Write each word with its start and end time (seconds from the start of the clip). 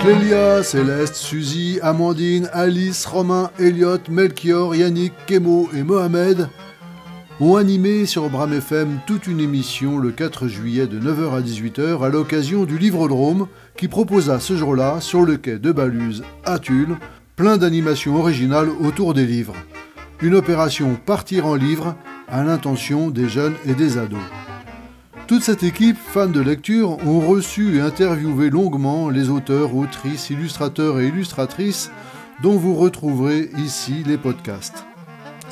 Clélia, 0.00 0.62
Céleste, 0.62 1.16
Suzy, 1.16 1.78
Amandine, 1.82 2.48
Alice, 2.52 3.04
Romain, 3.06 3.50
Elliot, 3.58 3.98
Melchior, 4.08 4.74
Yannick, 4.74 5.12
Kemo 5.26 5.68
et 5.74 5.82
Mohamed 5.82 6.48
ont 7.40 7.54
animé 7.54 8.04
sur 8.04 8.28
Bram 8.30 8.52
FM 8.52 8.98
toute 9.06 9.28
une 9.28 9.38
émission 9.38 9.98
le 9.98 10.10
4 10.10 10.48
juillet 10.48 10.88
de 10.88 10.98
9h 10.98 11.36
à 11.36 11.40
18h 11.40 12.04
à 12.04 12.08
l'occasion 12.08 12.64
du 12.64 12.78
Livrodrome 12.78 13.46
qui 13.76 13.86
proposa 13.86 14.40
ce 14.40 14.56
jour-là, 14.56 15.00
sur 15.00 15.22
le 15.22 15.36
quai 15.36 15.58
de 15.58 15.70
Baluse 15.70 16.24
à 16.44 16.58
Tulle, 16.58 16.96
plein 17.36 17.56
d'animations 17.56 18.16
originales 18.16 18.68
autour 18.68 19.14
des 19.14 19.24
livres. 19.24 19.54
Une 20.20 20.34
opération 20.34 20.96
Partir 21.06 21.46
en 21.46 21.54
livre 21.54 21.94
à 22.26 22.42
l'intention 22.42 23.08
des 23.08 23.28
jeunes 23.28 23.54
et 23.64 23.74
des 23.74 23.98
ados. 23.98 24.18
Toute 25.28 25.42
cette 25.42 25.62
équipe, 25.62 25.98
fans 25.98 26.26
de 26.26 26.40
lecture, 26.40 27.06
ont 27.06 27.20
reçu 27.20 27.76
et 27.76 27.80
interviewé 27.82 28.48
longuement 28.48 29.10
les 29.10 29.28
auteurs, 29.28 29.76
autrices, 29.76 30.30
illustrateurs 30.30 31.00
et 31.00 31.08
illustratrices 31.08 31.90
dont 32.42 32.56
vous 32.56 32.74
retrouverez 32.74 33.50
ici 33.58 34.02
les 34.06 34.16
podcasts. 34.16 34.86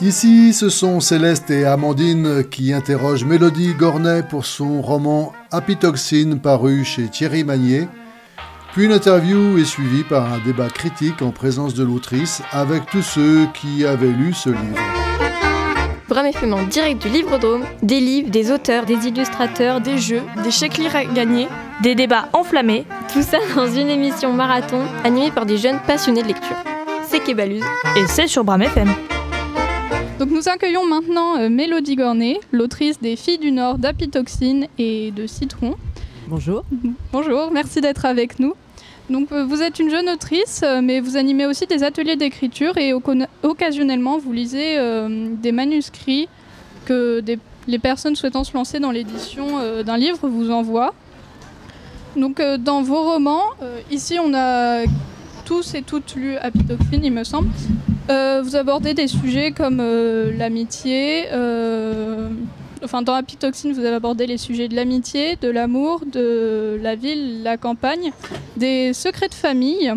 Ici, 0.00 0.54
ce 0.54 0.70
sont 0.70 1.00
Céleste 1.00 1.50
et 1.50 1.66
Amandine 1.66 2.44
qui 2.50 2.72
interrogent 2.72 3.26
Mélodie 3.26 3.74
Gornet 3.74 4.22
pour 4.22 4.46
son 4.46 4.80
roman 4.80 5.34
Apitoxine 5.50 6.40
paru 6.40 6.82
chez 6.82 7.08
Thierry 7.08 7.44
Magnier. 7.44 7.86
Puis 8.72 8.86
une 8.86 8.92
interview 8.92 9.58
est 9.58 9.66
suivie 9.66 10.04
par 10.04 10.32
un 10.32 10.38
débat 10.38 10.70
critique 10.70 11.20
en 11.20 11.32
présence 11.32 11.74
de 11.74 11.84
l'autrice 11.84 12.40
avec 12.50 12.86
tous 12.86 13.02
ceux 13.02 13.46
qui 13.52 13.84
avaient 13.84 14.06
lu 14.08 14.32
ce 14.32 14.48
livre. 14.48 15.25
Bram 16.08 16.24
FM 16.26 16.54
en 16.54 16.62
direct 16.62 17.02
du 17.02 17.08
Livre-Drôme, 17.08 17.64
des 17.82 17.98
livres, 17.98 18.30
des 18.30 18.52
auteurs, 18.52 18.86
des 18.86 19.08
illustrateurs, 19.08 19.80
des 19.80 19.98
jeux, 19.98 20.22
des 20.44 20.52
chèques 20.52 20.78
lire 20.78 20.94
à 20.94 21.04
gagner, 21.04 21.48
des 21.82 21.96
débats 21.96 22.28
enflammés, 22.32 22.84
tout 23.12 23.22
ça 23.22 23.38
dans 23.56 23.66
une 23.66 23.88
émission 23.88 24.32
marathon 24.32 24.82
animée 25.02 25.32
par 25.32 25.46
des 25.46 25.56
jeunes 25.58 25.80
passionnés 25.84 26.22
de 26.22 26.28
lecture. 26.28 26.56
C'est 27.08 27.24
Kébaluse. 27.24 27.64
Et 27.96 28.06
c'est 28.06 28.28
sur 28.28 28.44
Bram 28.44 28.62
FM. 28.62 28.88
Donc 30.20 30.30
nous 30.30 30.48
accueillons 30.48 30.86
maintenant 30.86 31.38
euh, 31.40 31.48
Mélodie 31.48 31.96
Gornet, 31.96 32.38
l'autrice 32.52 33.00
des 33.00 33.16
Filles 33.16 33.38
du 33.38 33.50
Nord 33.50 33.78
d'Apitoxine 33.78 34.68
et 34.78 35.10
de 35.10 35.26
Citron. 35.26 35.74
Bonjour. 36.28 36.64
Bonjour, 37.12 37.50
merci 37.50 37.80
d'être 37.80 38.04
avec 38.04 38.38
nous. 38.38 38.54
Donc 39.10 39.30
euh, 39.32 39.44
vous 39.44 39.62
êtes 39.62 39.78
une 39.78 39.90
jeune 39.90 40.08
autrice, 40.08 40.62
euh, 40.64 40.80
mais 40.82 41.00
vous 41.00 41.16
animez 41.16 41.46
aussi 41.46 41.66
des 41.66 41.82
ateliers 41.84 42.16
d'écriture 42.16 42.76
et 42.76 42.92
occasionnellement 43.42 44.18
vous 44.18 44.32
lisez 44.32 44.78
des 45.08 45.52
manuscrits 45.52 46.28
que 46.84 47.22
les 47.68 47.78
personnes 47.78 48.16
souhaitant 48.16 48.44
se 48.44 48.54
lancer 48.54 48.78
dans 48.78 48.90
l'édition 48.90 49.82
d'un 49.82 49.96
livre 49.96 50.28
vous 50.28 50.50
envoient. 50.50 50.94
Donc 52.16 52.40
dans 52.40 52.82
vos 52.82 53.02
romans, 53.02 53.42
ici 53.90 54.18
on 54.22 54.32
a 54.34 54.82
tous 55.44 55.74
et 55.74 55.82
toutes 55.82 56.14
lu 56.16 56.36
Apitoxine, 56.36 57.04
il 57.04 57.12
me 57.12 57.24
semble. 57.24 57.48
Euh, 58.08 58.40
vous 58.42 58.54
abordez 58.54 58.94
des 58.94 59.08
sujets 59.08 59.50
comme 59.50 59.78
euh, 59.80 60.36
l'amitié. 60.36 61.26
Euh, 62.86 62.88
enfin, 62.88 63.02
dans 63.02 63.14
Apitoxine, 63.14 63.72
vous 63.72 63.80
avez 63.80 63.96
abordé 63.96 64.26
les 64.26 64.38
sujets 64.38 64.68
de 64.68 64.76
l'amitié, 64.76 65.36
de 65.40 65.48
l'amour, 65.48 66.02
de 66.06 66.78
la 66.82 66.94
ville, 66.94 67.42
la 67.42 67.56
campagne, 67.56 68.12
des 68.56 68.92
secrets 68.92 69.28
de 69.28 69.34
famille, 69.34 69.92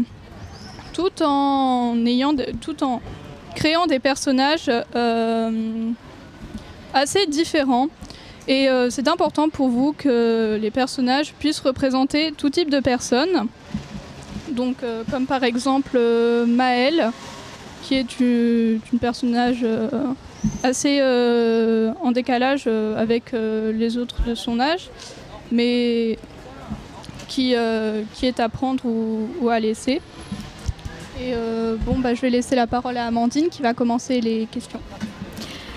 tout 0.94 1.22
en 1.24 1.96
ayant, 2.06 2.34
tout 2.62 2.84
en 2.84 3.02
créant 3.56 3.86
des 3.86 4.00
personnages 4.00 4.72
assez 6.94 7.26
différents. 7.28 7.88
Et 8.48 8.68
c'est 8.90 9.08
important 9.08 9.50
pour 9.50 9.70
vous 9.70 9.94
que 9.94 10.58
les 10.60 10.72
personnages 10.72 11.34
puissent 11.34 11.60
représenter 11.60 12.34
tout 12.36 12.50
type 12.50 12.70
de 12.70 12.80
personnes. 12.80 13.48
Donc, 14.50 14.78
comme 15.12 15.28
par 15.28 15.44
exemple 15.44 16.00
Maëlle, 16.48 17.12
qui 17.84 17.96
est 17.96 18.20
une, 18.20 19.00
personnage 19.00 19.60
euh, 19.64 19.90
assez 20.64 21.00
euh, 21.02 21.92
en 22.02 22.12
décalage 22.12 22.64
euh, 22.68 23.00
avec 23.00 23.32
les 23.34 23.98
autres 23.98 24.24
de 24.24 24.36
son 24.36 24.60
âge, 24.60 24.90
mais 25.52 26.18
qui, 27.28 27.56
qui 28.14 28.26
est 28.26 28.40
à 28.40 28.50
prendre 28.50 28.84
ou, 28.86 29.50
à 29.50 29.60
laisser. 29.60 30.02
Et 31.22 31.34
bon, 31.86 32.00
bah, 32.00 32.14
je 32.14 32.22
vais 32.22 32.30
laisser 32.30 32.56
la 32.56 32.66
parole 32.66 32.98
à 32.98 33.06
Amandine 33.06 33.50
qui 33.50 33.62
va 33.62 33.74
commencer 33.74 34.22
les 34.22 34.48
questions. 34.48 34.80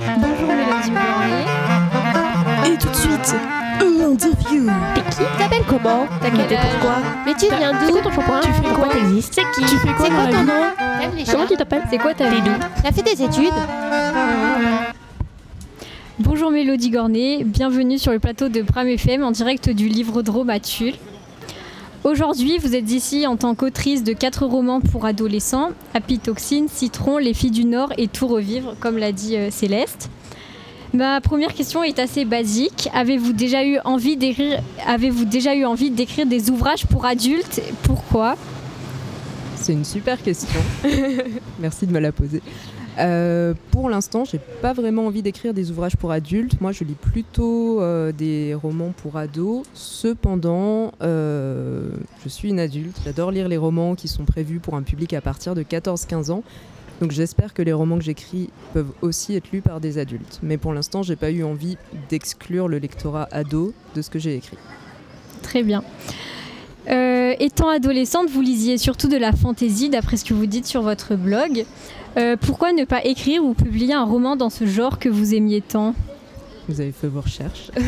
Bonjour 0.00 0.48
Mélodie 0.48 0.92
Et 2.66 2.78
tout 2.78 2.88
de 2.88 2.94
suite, 2.94 3.34
l'interview. 3.80 4.66
T'es 4.94 5.02
qui 5.10 5.22
T'appelles 5.38 5.64
comment 5.68 6.06
T'inquiète 6.20 6.58
pourquoi 6.72 6.96
Mais 7.24 7.34
tu 7.34 7.46
viens 7.56 7.72
d'où 7.72 8.00
ton 8.00 8.10
shampoing 8.10 8.40
Tu 8.40 8.52
fais 8.52 8.74
quoi 8.74 8.88
T'existes 8.88 9.34
C'est 9.34 9.60
qui 9.60 9.66
Tu 9.68 9.78
fais 9.78 9.94
quoi 9.94 10.08
ton 10.08 10.42
nom 10.44 10.62
Comment 11.30 11.46
tu 11.46 11.56
t'appelles 11.56 11.84
C'est 11.90 11.98
quoi 11.98 12.14
ta 12.14 12.28
vie 12.30 12.40
T'as 12.82 12.92
fait 12.92 13.02
des 13.02 13.22
études 13.22 13.52
Bonjour 16.18 16.50
Mélodie 16.50 16.90
Gornet, 16.90 17.42
bienvenue 17.44 17.98
sur 17.98 18.12
le 18.12 18.18
plateau 18.18 18.48
de 18.48 18.62
Pram 18.62 18.86
FM 18.86 19.22
en 19.22 19.30
direct 19.30 19.70
du 19.70 19.88
livre 19.88 20.22
à 20.48 20.60
Tulle. 20.60 20.94
Aujourd'hui, 22.04 22.58
vous 22.58 22.74
êtes 22.74 22.90
ici 22.90 23.26
en 23.26 23.36
tant 23.36 23.54
qu'autrice 23.54 24.02
de 24.02 24.12
quatre 24.12 24.44
romans 24.44 24.80
pour 24.80 25.04
adolescents, 25.04 25.70
Happy 25.94 26.18
Toxine, 26.18 26.68
Citron, 26.68 27.18
Les 27.18 27.32
filles 27.32 27.52
du 27.52 27.64
Nord 27.64 27.92
et 27.96 28.08
Tout 28.08 28.26
revivre, 28.26 28.74
comme 28.80 28.98
l'a 28.98 29.12
dit 29.12 29.36
euh, 29.36 29.50
Céleste. 29.50 30.10
Ma 30.94 31.22
première 31.22 31.54
question 31.54 31.82
est 31.82 31.98
assez 31.98 32.26
basique. 32.26 32.90
Avez-vous 32.92 33.32
déjà 33.32 33.64
eu 33.64 33.78
envie 33.84 34.16
d'écrire 34.16 36.26
des 36.26 36.50
ouvrages 36.50 36.86
pour 36.86 37.06
adultes? 37.06 37.62
Pourquoi? 37.82 38.36
C'est 39.56 39.72
une 39.72 39.84
super 39.84 40.22
question. 40.22 40.60
Merci 41.60 41.86
de 41.86 41.92
me 41.92 41.98
la 41.98 42.12
poser. 42.12 42.42
Euh, 42.98 43.54
pour 43.70 43.88
l'instant, 43.88 44.24
j'ai 44.24 44.40
pas 44.60 44.74
vraiment 44.74 45.06
envie 45.06 45.22
d'écrire 45.22 45.54
des 45.54 45.70
ouvrages 45.70 45.96
pour 45.96 46.10
adultes. 46.10 46.60
Moi, 46.60 46.72
je 46.72 46.84
lis 46.84 46.94
plutôt 46.94 47.80
euh, 47.80 48.12
des 48.12 48.54
romans 48.54 48.92
pour 48.94 49.16
ados. 49.16 49.62
Cependant, 49.72 50.92
euh, 51.02 51.88
je 52.22 52.28
suis 52.28 52.50
une 52.50 52.60
adulte. 52.60 53.00
J'adore 53.04 53.30
lire 53.30 53.48
les 53.48 53.56
romans 53.56 53.94
qui 53.94 54.08
sont 54.08 54.24
prévus 54.24 54.58
pour 54.58 54.74
un 54.74 54.82
public 54.82 55.14
à 55.14 55.22
partir 55.22 55.54
de 55.54 55.62
14-15 55.62 56.32
ans. 56.32 56.42
Donc 57.02 57.10
j'espère 57.10 57.52
que 57.52 57.62
les 57.62 57.72
romans 57.72 57.98
que 57.98 58.04
j'écris 58.04 58.50
peuvent 58.74 58.92
aussi 59.02 59.34
être 59.34 59.50
lus 59.50 59.60
par 59.60 59.80
des 59.80 59.98
adultes. 59.98 60.38
Mais 60.40 60.56
pour 60.56 60.72
l'instant, 60.72 61.02
j'ai 61.02 61.16
pas 61.16 61.32
eu 61.32 61.42
envie 61.42 61.76
d'exclure 62.08 62.68
le 62.68 62.78
lectorat 62.78 63.26
ado 63.32 63.74
de 63.96 64.02
ce 64.02 64.08
que 64.08 64.20
j'ai 64.20 64.36
écrit. 64.36 64.56
Très 65.42 65.64
bien. 65.64 65.82
Euh, 66.88 67.34
étant 67.40 67.70
adolescente, 67.70 68.30
vous 68.30 68.40
lisiez 68.40 68.78
surtout 68.78 69.08
de 69.08 69.16
la 69.16 69.32
fantaisie, 69.32 69.90
d'après 69.90 70.16
ce 70.16 70.24
que 70.24 70.32
vous 70.32 70.46
dites 70.46 70.64
sur 70.64 70.82
votre 70.82 71.16
blog. 71.16 71.64
Euh, 72.18 72.36
pourquoi 72.40 72.72
ne 72.72 72.84
pas 72.84 73.04
écrire 73.04 73.44
ou 73.44 73.54
publier 73.54 73.94
un 73.94 74.04
roman 74.04 74.36
dans 74.36 74.50
ce 74.50 74.64
genre 74.64 75.00
que 75.00 75.08
vous 75.08 75.34
aimiez 75.34 75.60
tant? 75.60 75.96
Vous 76.68 76.80
avez 76.80 76.92
fait 76.92 77.08
vos 77.08 77.20
recherches. 77.20 77.72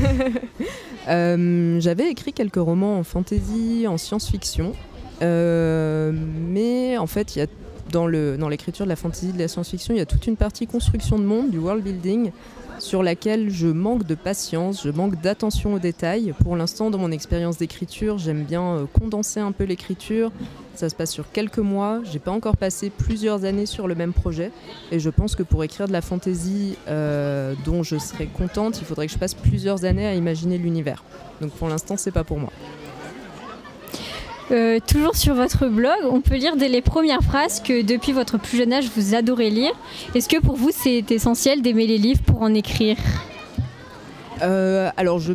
Euh, 1.07 1.81
j'avais 1.81 2.11
écrit 2.11 2.33
quelques 2.33 2.57
romans 2.57 2.99
en 2.99 3.05
fantaisie, 3.05 3.85
en 3.87 3.99
science-fiction. 3.99 4.73
mais 5.21 6.97
en 6.97 7.07
fait, 7.07 7.37
il 7.37 7.41
y 7.41 7.43
a 7.43 7.47
dans 7.95 8.49
l'écriture 8.49 8.85
de 8.85 8.89
la 8.89 8.97
fantasy, 8.97 9.33
de 9.33 9.39
la 9.39 9.49
science-fiction, 9.49 9.95
il 9.95 9.99
y 9.99 10.01
a 10.01 10.07
toute 10.07 10.27
une 10.27 10.37
partie 10.37 10.67
construction 10.67 11.19
de 11.19 11.25
monde, 11.25 11.51
du 11.51 11.59
world 11.59 11.83
building, 11.83 12.33
sur 12.81 13.03
laquelle 13.03 13.51
je 13.51 13.69
manque 13.69 14.05
de 14.05 14.15
patience, 14.15 14.83
je 14.83 14.91
manque 14.91 15.21
d'attention 15.21 15.75
aux 15.75 15.79
détails. 15.79 16.35
Pour 16.43 16.57
l'instant, 16.57 16.91
dans 16.91 16.99
mon 16.99 17.13
expérience 17.13 17.57
d'écriture, 17.57 18.19
j'aime 18.19 18.43
bien 18.43 18.63
euh, 18.63 18.85
condenser 18.87 19.39
un 19.41 19.53
peu 19.53 19.65
l'écriture. 19.65 20.33
Ça 20.75 20.89
se 20.89 20.97
passe 20.97 21.13
sur 21.13 21.31
quelques 21.31 21.59
mois. 21.59 22.01
J'ai 22.05 22.19
pas 22.19 22.33
encore 22.33 22.57
passé 22.57 22.91
plusieurs 22.91 23.45
années 23.45 23.67
sur 23.67 23.87
le 23.87 23.95
même 23.95 24.13
projet. 24.13 24.51
Et 24.91 24.99
je 24.99 25.09
pense 25.09 25.37
que 25.37 25.45
pour 25.45 25.63
écrire 25.63 25.87
de 25.87 25.93
la 25.93 26.03
fantasy 26.03 26.77
euh, 26.89 27.55
dont 27.65 27.85
je 27.85 27.97
serais 27.97 28.27
contente, 28.27 28.81
il 28.81 28.85
faudrait 28.85 29.07
que 29.07 29.13
je 29.13 29.19
passe 29.19 29.35
plusieurs 29.35 29.85
années 29.85 30.07
à 30.07 30.15
imaginer 30.15 30.59
l'univers. 30.59 31.05
Donc 31.41 31.53
pour 31.53 31.69
l'instant, 31.69 31.97
c'est 31.97 32.11
pas 32.11 32.25
pour 32.25 32.41
moi. 32.41 32.51
Euh, 34.51 34.79
toujours 34.87 35.17
sur 35.17 35.35
votre 35.35 35.69
blog, 35.69 35.97
on 36.11 36.21
peut 36.21 36.37
lire 36.37 36.57
dès 36.57 36.69
les 36.69 36.83
premières 36.83 37.23
phrases 37.23 37.61
que 37.61 37.83
depuis 37.83 38.13
votre 38.13 38.39
plus 38.39 38.59
jeune 38.59 38.73
âge, 38.73 38.85
vous 38.95 39.15
adorez 39.15 39.51
lire. 39.51 39.73
Est-ce 40.15 40.29
que 40.29 40.39
pour 40.41 40.57
vous, 40.57 40.71
c'est 40.71 41.11
essentiel 41.11 41.63
d'aimer 41.63 41.87
les 41.87 41.99
livres 41.99 42.23
pour 42.23 42.43
en 42.43 42.53
écrire? 42.53 42.97
Euh, 44.43 44.91
Alors, 44.99 45.19
je 45.19 45.33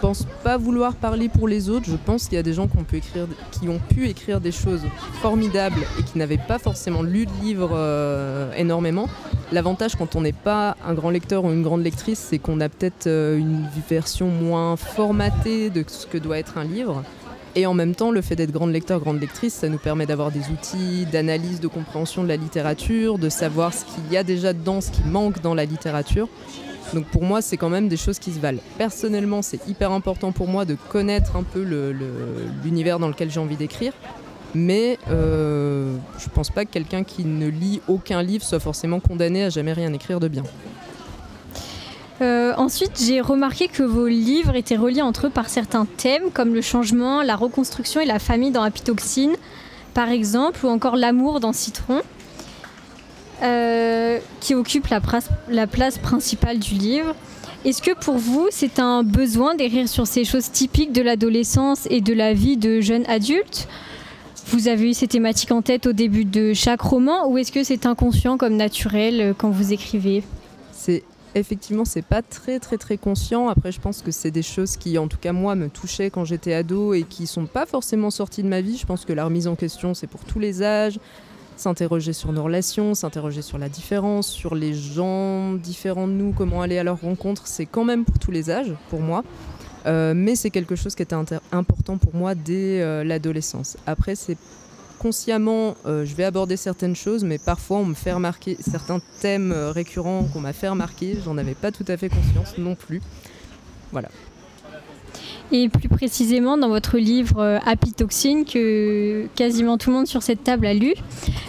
pense 0.00 0.26
pas 0.42 0.56
vouloir 0.56 0.96
parler 0.96 1.28
pour 1.28 1.46
les 1.46 1.70
autres. 1.70 1.86
Je 1.86 1.94
pense 1.94 2.24
qu'il 2.24 2.34
y 2.34 2.38
a 2.38 2.42
des 2.42 2.52
gens 2.52 2.66
qui 2.66 2.76
ont, 2.76 2.82
pu 2.82 2.96
écrire, 2.96 3.28
qui 3.52 3.68
ont 3.68 3.78
pu 3.78 4.08
écrire 4.08 4.40
des 4.40 4.50
choses 4.50 4.82
formidables 5.20 5.80
et 6.00 6.02
qui 6.02 6.18
n'avaient 6.18 6.36
pas 6.36 6.58
forcément 6.58 7.02
lu 7.02 7.26
de 7.26 7.32
livres 7.44 7.70
euh, 7.72 8.52
énormément. 8.56 9.08
L'avantage 9.52 9.94
quand 9.94 10.16
on 10.16 10.22
n'est 10.22 10.32
pas 10.32 10.76
un 10.84 10.94
grand 10.94 11.10
lecteur 11.10 11.44
ou 11.44 11.52
une 11.52 11.62
grande 11.62 11.84
lectrice, 11.84 12.18
c'est 12.18 12.40
qu'on 12.40 12.60
a 12.60 12.68
peut-être 12.68 13.06
une 13.06 13.68
version 13.88 14.26
moins 14.26 14.74
formatée 14.76 15.70
de 15.70 15.84
ce 15.86 16.06
que 16.06 16.18
doit 16.18 16.38
être 16.38 16.58
un 16.58 16.64
livre. 16.64 17.04
Et 17.54 17.66
en 17.66 17.74
même 17.74 17.94
temps, 17.94 18.10
le 18.10 18.22
fait 18.22 18.34
d'être 18.34 18.50
grande 18.50 18.72
lecteur, 18.72 19.00
grande 19.00 19.20
lectrice, 19.20 19.52
ça 19.52 19.68
nous 19.68 19.78
permet 19.78 20.06
d'avoir 20.06 20.30
des 20.30 20.48
outils 20.48 21.06
d'analyse, 21.12 21.60
de 21.60 21.68
compréhension 21.68 22.22
de 22.22 22.28
la 22.28 22.36
littérature, 22.36 23.18
de 23.18 23.28
savoir 23.28 23.74
ce 23.74 23.84
qu'il 23.84 24.10
y 24.10 24.16
a 24.16 24.24
déjà 24.24 24.54
dedans, 24.54 24.80
ce 24.80 24.90
qui 24.90 25.02
manque 25.04 25.42
dans 25.42 25.54
la 25.54 25.66
littérature. 25.66 26.28
Donc 26.94 27.06
pour 27.06 27.22
moi, 27.22 27.42
c'est 27.42 27.58
quand 27.58 27.68
même 27.68 27.88
des 27.88 27.96
choses 27.98 28.18
qui 28.18 28.32
se 28.32 28.40
valent. 28.40 28.60
Personnellement, 28.78 29.42
c'est 29.42 29.66
hyper 29.68 29.92
important 29.92 30.32
pour 30.32 30.48
moi 30.48 30.64
de 30.64 30.76
connaître 30.88 31.36
un 31.36 31.42
peu 31.42 31.62
l'univers 32.64 32.98
dans 32.98 33.08
lequel 33.08 33.30
j'ai 33.30 33.40
envie 33.40 33.56
d'écrire. 33.56 33.92
Mais 34.54 34.98
euh, 35.10 35.96
je 36.18 36.28
pense 36.28 36.50
pas 36.50 36.64
que 36.64 36.70
quelqu'un 36.70 37.04
qui 37.04 37.24
ne 37.24 37.48
lit 37.48 37.80
aucun 37.88 38.22
livre 38.22 38.44
soit 38.44 38.60
forcément 38.60 39.00
condamné 39.00 39.44
à 39.44 39.50
jamais 39.50 39.72
rien 39.72 39.92
écrire 39.92 40.20
de 40.20 40.28
bien. 40.28 40.42
Euh, 42.22 42.54
ensuite, 42.56 43.02
j'ai 43.04 43.20
remarqué 43.20 43.66
que 43.66 43.82
vos 43.82 44.06
livres 44.06 44.54
étaient 44.54 44.76
reliés 44.76 45.02
entre 45.02 45.26
eux 45.26 45.30
par 45.30 45.48
certains 45.48 45.86
thèmes, 45.96 46.30
comme 46.32 46.54
le 46.54 46.60
changement, 46.60 47.20
la 47.22 47.34
reconstruction 47.34 48.00
et 48.00 48.04
la 48.04 48.20
famille 48.20 48.52
dans 48.52 48.62
Apitoxine, 48.62 49.34
par 49.92 50.08
exemple, 50.08 50.64
ou 50.64 50.68
encore 50.68 50.94
l'amour 50.94 51.40
dans 51.40 51.52
Citron, 51.52 52.00
euh, 53.42 54.18
qui 54.40 54.54
occupe 54.54 54.86
la, 54.86 55.00
pras- 55.00 55.28
la 55.48 55.66
place 55.66 55.98
principale 55.98 56.60
du 56.60 56.74
livre. 56.74 57.16
Est-ce 57.64 57.82
que 57.82 57.94
pour 57.94 58.18
vous, 58.18 58.46
c'est 58.50 58.78
un 58.78 59.02
besoin 59.02 59.56
d'écrire 59.56 59.88
sur 59.88 60.06
ces 60.06 60.24
choses 60.24 60.50
typiques 60.50 60.92
de 60.92 61.02
l'adolescence 61.02 61.88
et 61.90 62.00
de 62.00 62.12
la 62.12 62.34
vie 62.34 62.56
de 62.56 62.80
jeunes 62.80 63.04
adultes? 63.08 63.66
Vous 64.46 64.68
avez 64.68 64.90
eu 64.90 64.94
ces 64.94 65.08
thématiques 65.08 65.52
en 65.52 65.62
tête 65.62 65.86
au 65.86 65.92
début 65.92 66.24
de 66.24 66.52
chaque 66.52 66.82
roman, 66.82 67.26
ou 67.28 67.38
est-ce 67.38 67.50
que 67.50 67.64
c'est 67.64 67.84
inconscient 67.86 68.36
comme 68.36 68.56
naturel 68.56 69.20
euh, 69.20 69.32
quand 69.36 69.50
vous 69.50 69.72
écrivez? 69.72 70.22
Effectivement 71.34 71.84
c'est 71.84 72.04
pas 72.04 72.22
très 72.22 72.58
très 72.58 72.78
très 72.78 72.96
conscient. 72.96 73.48
Après 73.48 73.72
je 73.72 73.80
pense 73.80 74.02
que 74.02 74.10
c'est 74.10 74.30
des 74.30 74.42
choses 74.42 74.76
qui 74.76 74.98
en 74.98 75.08
tout 75.08 75.18
cas 75.18 75.32
moi 75.32 75.54
me 75.54 75.68
touchaient 75.68 76.10
quand 76.10 76.24
j'étais 76.24 76.54
ado 76.54 76.94
et 76.94 77.02
qui 77.02 77.26
sont 77.26 77.46
pas 77.46 77.66
forcément 77.66 78.10
sorties 78.10 78.42
de 78.42 78.48
ma 78.48 78.60
vie. 78.60 78.76
Je 78.76 78.86
pense 78.86 79.04
que 79.04 79.12
la 79.12 79.24
remise 79.24 79.46
en 79.46 79.56
question 79.56 79.94
c'est 79.94 80.06
pour 80.06 80.24
tous 80.24 80.38
les 80.38 80.62
âges. 80.62 80.98
S'interroger 81.56 82.12
sur 82.12 82.32
nos 82.32 82.42
relations, 82.42 82.94
s'interroger 82.94 83.42
sur 83.42 83.58
la 83.58 83.68
différence, 83.68 84.26
sur 84.26 84.54
les 84.54 84.74
gens 84.74 85.52
différents 85.52 86.08
de 86.08 86.12
nous, 86.12 86.32
comment 86.32 86.62
aller 86.62 86.78
à 86.78 86.82
leur 86.82 87.00
rencontre, 87.00 87.46
c'est 87.46 87.66
quand 87.66 87.84
même 87.84 88.04
pour 88.04 88.18
tous 88.18 88.30
les 88.30 88.50
âges, 88.50 88.72
pour 88.88 89.00
moi. 89.00 89.22
Euh, 89.86 90.14
mais 90.14 90.34
c'est 90.34 90.50
quelque 90.50 90.76
chose 90.76 90.94
qui 90.94 91.02
était 91.02 91.16
important 91.52 91.98
pour 91.98 92.14
moi 92.14 92.34
dès 92.34 92.80
euh, 92.80 93.04
l'adolescence. 93.04 93.76
Après, 93.86 94.14
c'est 94.14 94.38
consciemment, 95.02 95.74
euh, 95.84 96.04
je 96.06 96.14
vais 96.14 96.22
aborder 96.22 96.56
certaines 96.56 96.94
choses, 96.94 97.24
mais 97.24 97.38
parfois 97.38 97.78
on 97.78 97.86
me 97.86 97.94
fait 97.94 98.12
remarquer 98.12 98.56
certains 98.60 99.00
thèmes 99.20 99.50
euh, 99.50 99.72
récurrents 99.72 100.24
qu'on 100.32 100.40
m'a 100.40 100.52
fait 100.52 100.68
remarquer. 100.68 101.18
J'en 101.24 101.36
avais 101.38 101.54
pas 101.54 101.72
tout 101.72 101.84
à 101.88 101.96
fait 101.96 102.08
conscience 102.08 102.56
non 102.56 102.76
plus. 102.76 103.02
Et 105.50 105.68
plus 105.68 105.88
précisément 105.88 106.56
dans 106.56 106.68
votre 106.68 106.98
livre 106.98 107.40
euh, 107.40 107.58
Happy 107.66 107.92
Toxin 107.92 108.44
que 108.44 109.26
quasiment 109.34 109.76
tout 109.76 109.90
le 109.90 109.96
monde 109.96 110.06
sur 110.06 110.22
cette 110.22 110.44
table 110.44 110.66
a 110.66 110.72
lu, 110.72 110.94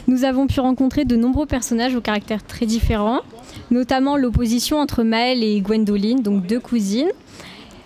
nous 0.07 0.25
avons 0.25 0.47
pu 0.47 0.59
rencontrer 0.59 1.05
de 1.05 1.15
nombreux 1.15 1.45
personnages 1.45 1.95
aux 1.95 2.01
caractères 2.01 2.44
très 2.44 2.65
différents, 2.65 3.21
notamment 3.69 4.17
l'opposition 4.17 4.79
entre 4.79 5.03
Maëlle 5.03 5.44
et 5.44 5.61
Gwendoline, 5.61 6.23
donc 6.23 6.47
deux 6.47 6.59
cousines. 6.59 7.11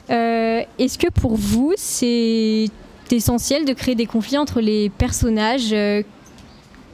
Est-ce 0.10 0.98
que 0.98 1.10
pour 1.10 1.36
vous 1.36 1.74
c'est 1.76 2.70
essentiel 3.14 3.66
de 3.66 3.74
créer 3.74 3.96
des 3.96 4.06
conflits 4.06 4.38
entre 4.38 4.62
les 4.62 4.90
personnages 4.90 5.74
euh, 5.74 6.04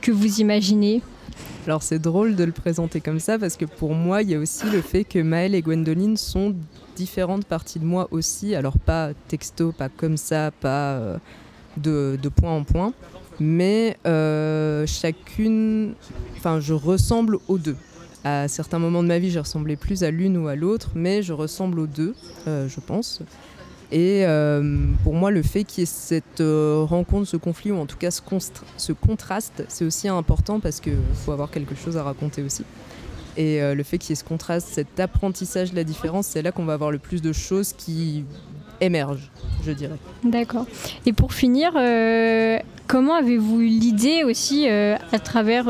que 0.01 0.12
vous 0.12 0.39
imaginez 0.39 1.01
Alors 1.65 1.83
c'est 1.83 2.00
drôle 2.00 2.36
de 2.36 2.44
le 2.44 2.51
présenter 2.51 3.01
comme 3.01 3.19
ça 3.19 3.39
parce 3.39 3.56
que 3.56 3.65
pour 3.65 3.94
moi, 3.94 4.21
il 4.21 4.31
y 4.31 4.36
a 4.36 4.39
aussi 4.39 4.69
le 4.69 4.81
fait 4.81 5.04
que 5.04 5.19
Maëlle 5.19 5.56
et 5.56 5.62
Gwendoline 5.62 6.18
sont 6.18 6.56
différentes 6.95 7.45
parties 7.45 7.80
de 7.80 7.86
moi 7.86 8.07
aussi. 8.12 8.56
Alors 8.56 8.77
pas 8.77 9.12
texto, 9.27 9.71
pas 9.71 9.89
comme 9.89 10.18
ça, 10.18 10.51
pas 10.51 10.94
euh, 10.94 11.18
de, 11.77 12.19
de 12.21 12.30
point 12.30 12.51
en 12.51 12.63
point, 12.63 12.94
mais 13.39 13.98
euh, 14.06 14.86
chacune, 14.86 15.94
enfin 16.38 16.60
je 16.60 16.74
ressemble 16.74 17.38
aux 17.48 17.57
deux. 17.57 17.77
À 18.25 18.48
certains 18.48 18.80
moments 18.80 19.04
de 19.04 19.10
ma 19.10 19.19
vie, 19.19 19.31
j'ai 19.31 19.39
ressemblé 19.39 19.75
plus 19.75 20.04
à 20.04 20.10
l'une 20.10 20.38
ou 20.38 20.48
à 20.48 20.56
l'autre, 20.56 20.92
mais 20.95 21.21
je 21.21 21.33
ressemble 21.33 21.77
aux 21.77 21.88
deux, 21.88 22.15
je 22.45 22.80
pense. 22.80 23.21
Et 23.94 24.25
euh, 24.25 24.88
pour 25.04 25.13
moi, 25.13 25.30
le 25.30 25.44
fait 25.44 25.63
qu'il 25.63 25.81
y 25.81 25.84
ait 25.84 25.86
cette 25.86 26.42
euh, 26.42 26.84
rencontre, 26.84 27.28
ce 27.28 27.38
conflit, 27.38 27.72
ou 27.72 27.78
en 27.78 27.86
tout 27.86 27.95
cas 27.95 28.10
ce, 28.10 28.92
contraste, 28.92 29.63
c'est 29.68 29.86
aussi 29.86 30.07
important 30.07 30.60
parce 30.60 30.80
qu'il 30.80 30.98
faut 31.13 31.31
avoir 31.31 31.51
quelque 31.51 31.75
chose 31.75 31.95
à 31.95 32.01
raconter 32.01 32.42
aussi. 32.42 32.66
Et 33.38 33.62
euh, 33.62 33.75
le 33.75 33.84
fait 33.84 34.00
qu'il 34.00 34.10
y 34.10 34.13
ait 34.13 34.16
ce 34.16 34.24
contraste, 34.24 34.68
cet 34.72 35.00
apprentissage 35.00 35.69
de 35.69 35.75
la 35.75 35.84
différence, 35.84 36.25
c'est 36.25 36.42
là 36.42 36.51
qu'on 36.51 36.66
va 36.66 36.74
avoir 36.74 36.90
le 36.90 36.98
plus 36.98 37.22
de 37.22 37.31
choses 37.34 37.74
qui 37.74 38.25
émergent, 38.81 39.31
je 39.63 39.72
dirais. 39.72 40.00
D'accord. 40.24 40.66
Et 41.06 41.13
pour 41.13 41.34
finir, 41.34 41.74
comment 42.88 43.13
avez-vous 43.13 43.62
eu 43.62 43.68
l'idée 43.68 44.24
aussi, 44.24 44.68
à 44.68 45.19
travers 45.24 45.66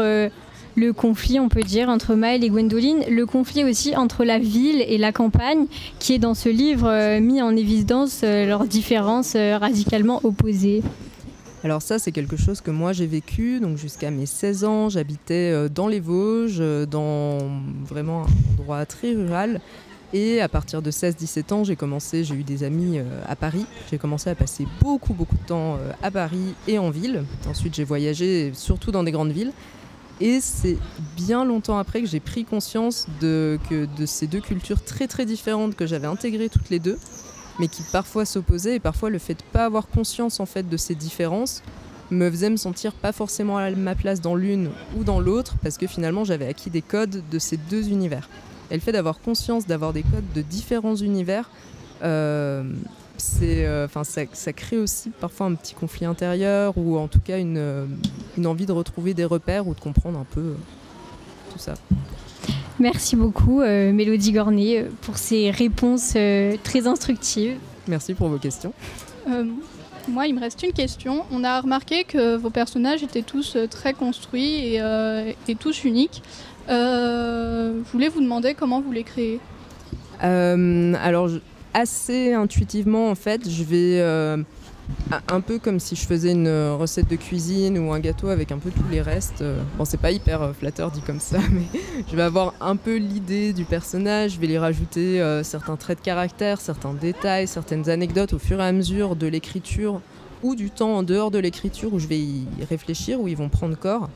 le 0.76 0.94
conflit, 0.94 1.40
on 1.40 1.50
peut 1.50 1.62
dire, 1.62 1.90
entre 1.90 2.16
Maëlle 2.16 2.44
et 2.44 2.50
Gwendoline, 2.50 3.04
le 3.10 3.26
conflit 3.26 3.64
aussi 3.64 3.96
entre 3.96 4.24
la 4.24 4.40
ville 4.40 4.84
et 4.88 4.98
la 4.98 5.12
campagne, 5.12 5.66
qui 6.00 6.14
est 6.14 6.20
dans 6.20 6.34
ce 6.34 6.50
livre 6.50 6.88
euh, 6.90 7.20
mis 7.20 7.42
en 7.42 7.56
évidence 7.56 8.22
euh, 8.24 8.46
leurs 8.46 8.66
différences 8.66 9.34
euh, 9.36 9.58
radicalement 9.58 10.20
opposées 10.24 10.82
Alors 11.64 11.82
ça, 11.82 12.00
c'est 12.00 12.12
quelque 12.12 12.38
chose 12.38 12.62
que 12.62 12.72
moi 12.72 12.94
j'ai 12.94 13.08
vécu. 13.08 13.60
Donc 13.60 13.78
jusqu'à 13.78 14.10
mes 14.10 14.26
16 14.26 14.64
ans, 14.64 14.90
j'habitais 14.90 15.70
dans 15.70 15.88
les 15.88 16.00
Vosges, 16.00 16.62
dans 16.88 17.38
vraiment 17.86 18.24
un 18.24 18.60
endroit 18.60 18.86
très 18.86 19.14
rural. 19.14 19.62
Et 20.16 20.42
à 20.42 20.48
partir 20.48 20.84
de 20.84 20.92
16-17 20.92 21.54
ans, 21.54 21.64
j'ai 21.64 21.76
commencé, 21.76 22.24
j'ai 22.24 22.36
eu 22.36 22.44
des 22.44 22.64
amis 22.64 23.00
à 23.28 23.36
Paris. 23.36 23.66
J'ai 23.90 23.98
commencé 23.98 24.30
à 24.30 24.36
passer 24.36 24.68
beaucoup, 24.80 25.14
beaucoup 25.14 25.36
de 25.36 25.48
temps 25.48 25.80
à 26.04 26.12
Paris 26.12 26.54
et 26.68 26.78
en 26.78 26.92
ville. 26.92 27.24
Ensuite, 27.50 27.74
j'ai 27.74 27.84
voyagé 27.84 28.52
surtout 28.54 28.92
dans 28.92 29.04
des 29.04 29.12
grandes 29.12 29.32
villes. 29.32 29.54
Et 30.22 30.40
c'est 30.42 30.78
bien 31.16 31.44
longtemps 31.44 31.78
après 31.78 32.02
que 32.02 32.08
j'ai 32.08 32.20
pris 32.20 32.46
conscience 32.46 33.08
de, 33.20 33.60
que, 33.70 33.88
de 33.98 34.06
ces 34.06 34.28
deux 34.28 34.42
cultures 34.42 34.84
très 34.84 35.08
très 35.08 35.26
différentes 35.26 35.76
que 35.76 35.88
j'avais 35.88 36.08
intégrées 36.08 36.50
toutes 36.50 36.70
les 36.70 36.80
deux, 36.80 37.00
mais 37.60 37.68
qui 37.68 37.84
parfois 37.92 38.26
s'opposaient. 38.26 38.76
Et 38.76 38.80
parfois, 38.80 39.10
le 39.10 39.20
fait 39.20 39.34
de 39.34 39.44
pas 39.52 39.66
avoir 39.66 39.88
conscience 39.88 40.40
en 40.40 40.46
fait 40.46 40.70
de 40.70 40.78
ces 40.78 40.96
différences 40.96 41.64
me 42.12 42.30
faisait 42.30 42.50
me 42.50 42.58
sentir 42.58 42.94
pas 42.94 43.12
forcément 43.12 43.58
à 43.58 43.70
ma 43.72 43.96
place 43.96 44.22
dans 44.22 44.36
l'une 44.36 44.70
ou 44.98 45.04
dans 45.04 45.20
l'autre, 45.20 45.56
parce 45.64 45.78
que 45.78 45.88
finalement, 45.88 46.24
j'avais 46.24 46.48
acquis 46.48 46.70
des 46.70 46.82
codes 46.82 47.24
de 47.32 47.40
ces 47.40 47.58
deux 47.58 47.90
univers. 47.90 48.30
Et 48.70 48.76
le 48.76 48.82
fait 48.82 48.92
d'avoir 48.92 49.20
conscience 49.20 49.66
d'avoir 49.66 49.94
des 49.94 50.04
codes 50.04 50.32
de 50.36 50.42
différents 50.42 50.96
univers, 50.96 51.50
euh, 52.04 52.64
c'est, 53.24 53.66
euh, 53.66 53.86
enfin, 53.86 54.04
ça, 54.04 54.22
ça 54.34 54.52
crée 54.54 54.78
aussi 54.78 55.10
parfois 55.10 55.46
un 55.48 55.56
petit 55.56 55.74
conflit 55.74 56.06
intérieur 56.06 56.74
ou 56.78 56.98
en 56.98 57.08
tout 57.08 57.20
cas 57.20 57.40
une, 57.40 57.58
euh, 57.58 57.86
une 58.38 58.46
envie 58.48 58.66
de 58.66 58.72
retrouver 58.74 59.14
des 59.14 59.26
repères 59.26 59.68
ou 59.68 59.74
de 59.74 59.80
comprendre 59.80 60.20
un 60.20 60.26
peu 60.26 60.42
euh, 60.42 60.56
tout 61.52 61.60
ça. 61.60 61.76
Merci 62.80 63.16
beaucoup, 63.16 63.62
euh, 63.62 63.94
Mélodie 63.94 64.32
Gornet, 64.34 64.88
pour 65.02 65.18
ces 65.18 65.52
réponses 65.52 66.14
euh, 66.16 66.56
très 66.64 66.86
instructives. 66.88 67.56
Merci 67.88 68.14
pour 68.14 68.28
vos 68.28 68.38
questions. 68.40 68.74
Euh, 69.30 69.46
moi, 70.10 70.28
il 70.28 70.36
me 70.36 70.40
reste 70.42 70.62
une 70.64 70.74
question. 70.74 71.24
On 71.32 71.44
a 71.46 71.62
remarqué 71.62 72.04
que 72.04 72.36
vos 72.36 72.50
personnages 72.50 73.04
étaient 73.04 73.22
tous 73.22 73.56
très 73.70 73.94
construits 73.94 74.74
et, 74.74 74.82
euh, 74.82 75.32
et 75.48 75.56
tous 75.56 75.86
uniques. 75.86 76.22
Euh, 76.70 77.80
je 77.86 77.92
voulais 77.92 78.10
vous 78.10 78.22
demander 78.22 78.54
comment 78.54 78.82
vous 78.82 78.92
les 78.92 79.04
créez. 79.04 79.40
Euh, 80.24 80.94
alors, 81.02 81.28
je- 81.30 81.40
assez 81.74 82.34
intuitivement, 82.34 83.10
en 83.10 83.16
fait, 83.16 83.50
je 83.50 83.64
vais 83.64 84.00
euh, 84.00 84.38
un- 85.30 85.42
peu 85.42 85.60
comme 85.60 85.80
si 85.80 85.96
je 85.96 86.02
faisais 86.06 86.32
une 86.32 86.48
euh, 86.48 86.76
recette 86.76 87.10
de 87.10 87.16
cuisine 87.16 87.78
ou 87.78 87.92
un 87.94 88.00
gâteau 88.00 88.28
avec 88.30 88.52
un 88.52 88.58
peu 88.58 88.70
tous 88.70 88.88
les 88.92 89.02
restes. 89.02 89.42
Euh, 89.42 89.62
Bon, 89.78 89.86
c'est 89.86 90.00
pas 90.00 90.12
hyper 90.12 90.54
flatteur 90.58 90.92
dit 90.92 91.02
comme 91.02 91.20
ça, 91.20 91.40
mais 91.52 91.80
je 92.10 92.16
vais 92.16 92.22
avoir 92.24 92.54
un 92.62 92.76
peu 92.76 92.98
l'idée 92.98 93.54
du 93.54 93.66
personnage. 93.66 94.34
Je 94.34 94.40
vais 94.40 94.48
lui 94.48 94.58
rajouter 94.58 95.22
certains 95.44 95.76
traits 95.76 96.00
de 96.00 96.04
caractère, 96.04 96.60
certains 96.62 96.94
détails, 96.94 97.48
certaines 97.48 97.90
anecdotes 97.90 98.34
au 98.34 98.40
fur 98.40 98.60
et 98.60 98.64
à 98.66 98.72
mesure 98.72 99.16
de 99.16 99.28
l'écriture 99.28 100.02
ou 100.44 100.56
du 100.56 100.70
temps 100.70 100.98
en 100.98 101.04
dehors 101.04 101.32
de 101.32 101.40
l'écriture 101.40 101.94
où 101.94 102.00
je 102.00 102.08
vais 102.08 102.20
y 102.20 102.46
réfléchir, 102.70 103.22
où 103.22 103.30
ils 103.30 103.38
vont 103.38 103.48
prendre 103.50 103.78
corps. 103.78 104.10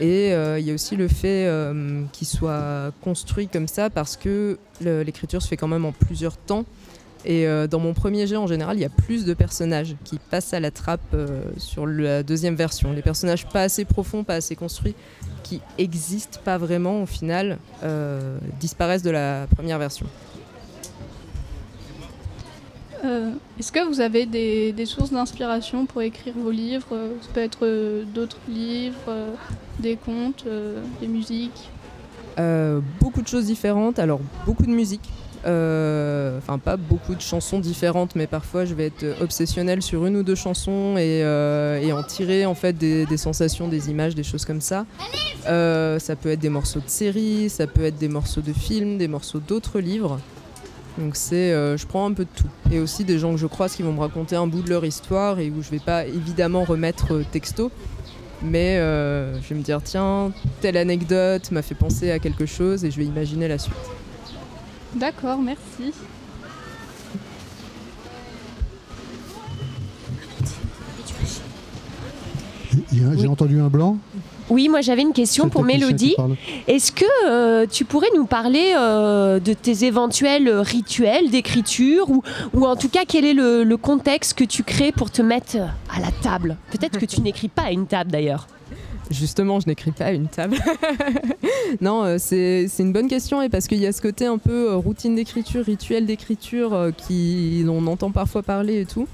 Et 0.00 0.28
il 0.30 0.64
y 0.64 0.70
a 0.70 0.74
aussi 0.74 0.96
le 0.96 1.08
fait 1.08 1.46
euh, 1.46 2.02
qu'il 2.12 2.26
soit 2.26 2.92
construit 3.02 3.48
comme 3.48 3.68
ça 3.68 3.88
parce 3.90 4.16
que 4.16 4.58
l'écriture 4.80 5.40
se 5.42 5.48
fait 5.48 5.56
quand 5.56 5.68
même 5.68 5.84
en 5.86 5.92
plusieurs 5.92 6.36
temps. 6.36 6.64
Et 7.24 7.46
euh, 7.46 7.66
dans 7.66 7.78
mon 7.78 7.94
premier 7.94 8.26
jet, 8.26 8.36
en 8.36 8.46
général, 8.46 8.76
il 8.76 8.80
y 8.80 8.84
a 8.84 8.88
plus 8.88 9.24
de 9.24 9.34
personnages 9.34 9.94
qui 10.04 10.18
passent 10.18 10.54
à 10.54 10.60
la 10.60 10.70
trappe 10.70 11.00
euh, 11.14 11.42
sur 11.56 11.86
la 11.86 12.22
deuxième 12.22 12.56
version. 12.56 12.92
Les 12.92 13.02
personnages 13.02 13.46
pas 13.46 13.62
assez 13.62 13.84
profonds, 13.84 14.24
pas 14.24 14.34
assez 14.34 14.56
construits, 14.56 14.94
qui 15.42 15.60
existent 15.78 16.40
pas 16.44 16.58
vraiment 16.58 17.02
au 17.02 17.06
final, 17.06 17.58
euh, 17.84 18.38
disparaissent 18.58 19.02
de 19.02 19.10
la 19.10 19.46
première 19.54 19.78
version. 19.78 20.06
Est-ce 23.58 23.72
que 23.72 23.84
vous 23.86 24.00
avez 24.00 24.26
des, 24.26 24.72
des 24.72 24.86
sources 24.86 25.10
d'inspiration 25.10 25.86
pour 25.86 26.02
écrire 26.02 26.34
vos 26.36 26.52
livres? 26.52 26.96
Ça 27.20 27.28
peut 27.34 27.40
être 27.40 28.04
d'autres 28.14 28.38
livres, 28.48 29.12
des 29.80 29.96
contes, 29.96 30.44
des 31.00 31.08
musiques. 31.08 31.68
Beaucoup 33.00 33.22
de 33.22 33.26
choses 33.26 33.46
différentes, 33.46 33.98
alors 33.98 34.20
beaucoup 34.46 34.66
de 34.66 34.70
musique. 34.70 35.08
Euh, 35.44 36.38
Enfin, 36.38 36.58
pas 36.58 36.76
beaucoup 36.76 37.14
de 37.14 37.20
chansons 37.20 37.60
différentes, 37.60 38.16
mais 38.16 38.26
parfois 38.26 38.64
je 38.64 38.74
vais 38.74 38.86
être 38.86 39.04
obsessionnelle 39.20 39.82
sur 39.82 40.06
une 40.06 40.16
ou 40.16 40.22
deux 40.22 40.34
chansons 40.34 40.96
et, 40.96 41.22
euh, 41.22 41.92
en 41.92 42.02
tirer 42.02 42.46
en 42.46 42.54
fait 42.54 42.72
des, 42.76 43.16
sensations, 43.16 43.68
des 43.68 43.90
images, 43.90 44.14
des 44.14 44.24
choses 44.24 44.44
comme 44.44 44.60
ça. 44.60 44.86
Euh, 45.48 45.98
ça 45.98 46.16
peut 46.16 46.30
être 46.30 46.40
des 46.40 46.48
morceaux 46.48 46.80
de 46.80 46.88
séries, 46.88 47.48
ça 47.48 47.66
peut 47.66 47.84
être 47.84 47.98
des 47.98 48.08
morceaux 48.08 48.40
de 48.40 48.52
films, 48.52 48.98
des 48.98 49.08
morceaux 49.08 49.40
d'autres 49.40 49.78
livres. 49.78 50.18
Donc 50.98 51.16
c'est, 51.16 51.50
je 51.52 51.86
prends 51.86 52.06
un 52.06 52.12
peu 52.12 52.24
de 52.24 52.30
tout. 52.34 52.72
Et 52.72 52.78
aussi 52.80 53.04
des 53.04 53.18
gens 53.18 53.32
que 53.32 53.38
je 53.38 53.46
croise 53.46 53.74
qui 53.74 53.82
vont 53.82 53.92
me 53.92 54.00
raconter 54.00 54.36
un 54.36 54.46
bout 54.46 54.62
de 54.62 54.70
leur 54.70 54.84
histoire 54.84 55.38
et 55.38 55.50
où 55.50 55.62
je 55.62 55.70
vais 55.70 55.78
pas 55.78 56.04
évidemment 56.06 56.64
remettre 56.64 57.22
texto, 57.30 57.70
mais 58.42 58.76
je 58.78 59.48
vais 59.48 59.54
me 59.54 59.62
dire 59.62 59.80
tiens, 59.82 60.32
telle 60.60 60.76
anecdote 60.76 61.50
m'a 61.50 61.62
fait 61.62 61.76
penser 61.76 62.10
à 62.10 62.18
quelque 62.18 62.46
chose 62.46 62.84
et 62.84 62.90
je 62.90 62.96
vais 62.98 63.06
imaginer 63.06 63.48
la 63.48 63.58
suite. 63.58 64.01
D'accord, 64.94 65.38
merci. 65.40 65.92
J'ai 72.92 73.04
Oui. 73.04 73.26
entendu 73.26 73.60
un 73.60 73.68
blanc. 73.68 73.98
Oui, 74.50 74.68
moi 74.68 74.80
j'avais 74.80 75.02
une 75.02 75.12
question 75.12 75.48
pour 75.48 75.62
Mélodie. 75.62 76.14
Est-ce 76.66 76.92
que 76.92 77.04
euh, 77.26 77.66
tu 77.70 77.84
pourrais 77.84 78.08
nous 78.16 78.26
parler 78.26 78.74
euh, 78.76 79.40
de 79.40 79.52
tes 79.54 79.84
éventuels 79.84 80.48
rituels 80.50 81.30
d'écriture 81.30 82.10
ou, 82.10 82.22
ou 82.52 82.66
en 82.66 82.76
tout 82.76 82.88
cas 82.88 83.00
quel 83.06 83.24
est 83.24 83.34
le, 83.34 83.64
le 83.64 83.76
contexte 83.76 84.34
que 84.34 84.44
tu 84.44 84.62
crées 84.62 84.92
pour 84.92 85.10
te 85.10 85.22
mettre 85.22 85.56
à 85.94 86.00
la 86.00 86.10
table? 86.22 86.56
Peut-être 86.70 86.98
que 86.98 87.06
tu 87.06 87.20
n'écris 87.22 87.48
pas 87.48 87.62
à 87.62 87.70
une 87.72 87.86
table 87.86 88.10
d'ailleurs. 88.10 88.46
Justement, 89.12 89.60
je 89.60 89.68
n'écris 89.68 89.92
pas 89.92 90.12
une 90.12 90.26
table. 90.26 90.56
non, 91.80 92.04
euh, 92.04 92.16
c'est 92.18 92.66
une 92.78 92.92
bonne 92.92 93.08
question 93.08 93.42
et 93.42 93.48
parce 93.48 93.66
qu'il 93.66 93.78
y 93.78 93.86
a 93.86 93.92
ce 93.92 94.00
côté 94.00 94.26
un 94.26 94.38
peu 94.38 94.70
euh, 94.70 94.76
routine 94.76 95.14
d'écriture, 95.14 95.64
rituel 95.64 96.06
d'écriture 96.06 96.72
euh, 96.72 96.90
qui 96.90 97.64
on 97.68 97.86
entend 97.86 98.10
parfois 98.10 98.42
parler 98.42 98.80
et 98.80 98.86
tout. 98.86 99.06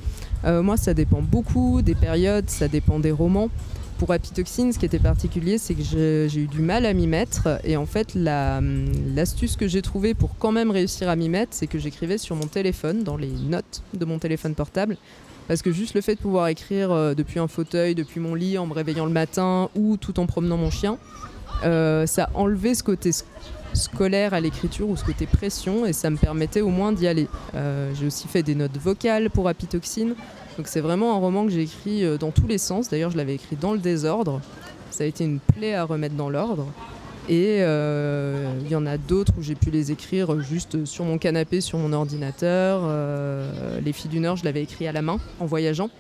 Moi, 0.45 0.77
ça 0.77 0.95
dépend 0.95 1.21
beaucoup 1.21 1.83
des 1.83 1.97
périodes, 1.97 2.49
ça 2.49 2.69
dépend 2.69 3.01
des 3.01 3.11
romans. 3.11 3.51
Pour 3.99 4.13
Apitoxine, 4.13 4.73
ce 4.73 4.79
qui 4.79 4.87
était 4.87 5.01
particulier, 5.01 5.59
c'est 5.59 5.75
que 5.75 5.83
j'ai 5.83 6.41
eu 6.41 6.47
du 6.47 6.61
mal 6.61 6.87
à 6.87 6.95
m'y 6.95 7.09
mettre. 7.09 7.59
Et 7.65 7.77
en 7.77 7.87
fait, 7.87 8.15
hum, 8.15 8.85
l'astuce 9.17 9.57
que 9.57 9.67
j'ai 9.67 9.83
trouvée 9.83 10.15
pour 10.15 10.39
quand 10.39 10.53
même 10.53 10.71
réussir 10.71 11.09
à 11.09 11.17
m'y 11.17 11.29
mettre, 11.29 11.53
c'est 11.55 11.67
que 11.67 11.81
j'écrivais 11.81 12.19
sur 12.19 12.37
mon 12.37 12.47
téléphone, 12.47 13.03
dans 13.03 13.17
les 13.17 13.29
notes 13.29 13.83
de 13.95 14.05
mon 14.05 14.21
téléphone 14.21 14.55
portable. 14.55 14.97
Parce 15.49 15.63
que 15.63 15.73
juste 15.73 15.95
le 15.95 16.01
fait 16.03 16.15
de 16.15 16.21
pouvoir 16.21 16.49
écrire 16.49 16.93
euh, 16.93 17.15
depuis 17.15 17.41
un 17.41 17.49
fauteuil, 17.49 17.95
depuis 17.95 18.21
mon 18.21 18.35
lit, 18.35 18.59
en 18.59 18.67
me 18.67 18.75
réveillant 18.75 19.07
le 19.07 19.13
matin 19.13 19.71
ou 19.75 19.97
tout 19.97 20.21
en 20.21 20.27
promenant 20.27 20.59
mon 20.59 20.71
chien, 20.71 20.99
euh, 21.65 22.07
ça 22.07 22.29
enlevait 22.35 22.75
ce 22.75 22.83
côté 22.83 23.11
sc- 23.11 23.25
scolaire 23.73 24.35
à 24.35 24.41
l'écriture 24.41 24.89
ou 24.89 24.97
ce 24.97 25.05
côté 25.05 25.27
pression 25.27 25.85
et 25.87 25.93
ça 25.93 26.11
me 26.11 26.17
permettait 26.17 26.61
au 26.61 26.69
moins 26.69 26.93
d'y 26.93 27.07
aller. 27.09 27.29
Euh, 27.55 27.91
j'ai 27.99 28.07
aussi 28.07 28.29
fait 28.29 28.43
des 28.43 28.55
notes 28.55 28.77
vocales 28.79 29.31
pour 29.31 29.49
Apitoxine. 29.49 30.15
Donc 30.57 30.69
c'est 30.69 30.81
vraiment 30.81 31.15
un 31.17 31.19
roman 31.19 31.45
que 31.45 31.51
j'ai 31.51 31.63
écrit 31.63 32.05
euh, 32.05 32.19
dans 32.19 32.31
tous 32.31 32.47
les 32.47 32.59
sens. 32.59 32.91
D'ailleurs, 32.91 33.11
je 33.11 33.17
l'avais 33.17 33.35
écrit 33.35 33.57
dans 33.57 33.73
le 33.73 33.79
désordre. 33.79 34.41
Ça 34.91 35.05
a 35.05 35.07
été 35.07 35.25
une 35.25 35.39
plaie 35.39 35.75
à 35.75 35.85
remettre 35.85 36.15
dans 36.15 36.29
l'ordre. 36.31 36.67
Et 37.29 37.59
euh, 37.61 38.55
il 38.63 38.71
y 38.71 38.75
en 38.75 38.87
a 38.87 38.97
d'autres 38.97 39.35
où 39.39 39.43
j'ai 39.43 39.55
pu 39.55 39.71
les 39.71 39.93
écrire 39.93 40.41
juste 40.41 40.87
sur 40.87 41.05
mon 41.05 41.19
canapé, 41.19 41.61
sur 41.61 41.79
mon 41.79 41.93
ordinateur. 41.93 42.81
Euh, 42.85 43.81
les 43.85 43.93
filles 43.93 44.11
du 44.11 44.19
Nord, 44.19 44.37
je 44.37 44.45
l'avais 44.45 44.63
écrit 44.63 44.89
à 44.89 44.93
la 44.93 45.03
main 45.03 45.19
en 45.39 45.45
voyageant 45.45 45.91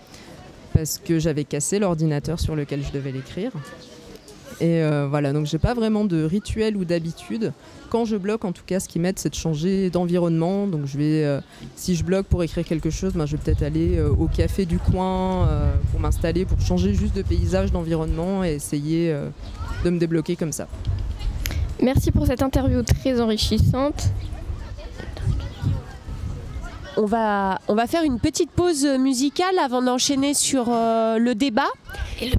parce 0.72 0.96
que 0.96 1.18
j'avais 1.18 1.44
cassé 1.44 1.78
l'ordinateur 1.78 2.40
sur 2.40 2.56
lequel 2.56 2.82
je 2.82 2.92
devais 2.92 3.12
l'écrire. 3.12 3.52
Et 4.60 4.82
euh, 4.82 5.06
voilà, 5.08 5.34
donc 5.34 5.44
j'ai 5.44 5.58
pas 5.58 5.74
vraiment 5.74 6.06
de 6.06 6.24
rituel 6.24 6.78
ou 6.78 6.86
d'habitude. 6.86 7.52
Quand 7.90 8.06
je 8.06 8.16
bloque, 8.16 8.46
en 8.46 8.52
tout 8.52 8.64
cas, 8.64 8.80
ce 8.80 8.88
qui 8.88 8.98
m'aide, 8.98 9.18
c'est 9.18 9.28
de 9.28 9.34
changer 9.34 9.90
d'environnement. 9.90 10.66
Donc 10.66 10.86
je 10.86 10.96
vais, 10.96 11.40
si 11.76 11.94
je 11.94 12.04
bloque 12.04 12.26
pour 12.26 12.42
écrire 12.42 12.64
quelque 12.64 12.90
chose, 12.90 13.12
ben, 13.12 13.26
je 13.26 13.36
vais 13.36 13.42
peut-être 13.42 13.62
aller 13.62 14.00
au 14.00 14.28
café 14.28 14.64
du 14.64 14.78
coin 14.78 15.46
pour 15.90 16.00
m'installer, 16.00 16.46
pour 16.46 16.60
changer 16.60 16.94
juste 16.94 17.14
de 17.14 17.22
paysage, 17.22 17.70
d'environnement 17.70 18.44
et 18.44 18.54
essayer 18.54 19.14
de 19.84 19.90
me 19.90 19.98
débloquer 19.98 20.34
comme 20.34 20.52
ça. 20.52 20.66
Merci 21.80 22.10
pour 22.10 22.26
cette 22.26 22.42
interview 22.42 22.82
très 22.82 23.20
enrichissante. 23.20 24.04
On 26.96 27.04
va, 27.06 27.60
on 27.68 27.74
va 27.74 27.86
faire 27.86 28.02
une 28.02 28.18
petite 28.18 28.50
pause 28.50 28.84
musicale 28.84 29.56
avant 29.62 29.82
d'enchaîner 29.82 30.34
sur 30.34 30.66
euh, 30.68 31.18
le 31.18 31.34
débat. 31.36 31.68
Et 32.20 32.28
le 32.30 32.36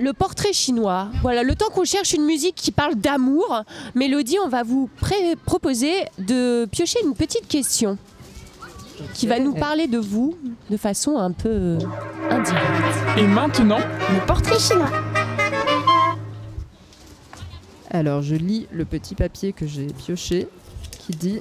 Le 0.00 0.12
portrait 0.12 0.52
chinois. 0.52 1.08
Voilà, 1.22 1.42
le 1.44 1.54
temps 1.54 1.68
qu'on 1.72 1.84
cherche 1.84 2.12
une 2.14 2.24
musique 2.24 2.56
qui 2.56 2.72
parle 2.72 2.96
d'amour, 2.96 3.62
Mélodie, 3.94 4.38
on 4.44 4.48
va 4.48 4.62
vous 4.64 4.88
pré- 5.00 5.36
proposer 5.44 5.92
de 6.18 6.66
piocher 6.72 6.98
une 7.04 7.14
petite 7.14 7.46
question 7.46 7.98
qui 9.14 9.26
va 9.26 9.38
nous 9.38 9.54
parler 9.54 9.86
de 9.86 9.98
vous 9.98 10.36
de 10.68 10.76
façon 10.76 11.16
un 11.16 11.30
peu 11.32 11.48
euh, 11.48 11.78
indirecte. 12.30 13.18
Et 13.18 13.26
maintenant, 13.26 13.78
Le 13.78 14.26
portrait 14.26 14.58
chinois. 14.58 14.90
Alors 17.90 18.22
je 18.22 18.36
lis 18.36 18.66
le 18.72 18.84
petit 18.84 19.14
papier 19.14 19.52
que 19.52 19.66
j'ai 19.66 19.86
pioché 19.86 20.46
qui 21.00 21.12
dit 21.12 21.40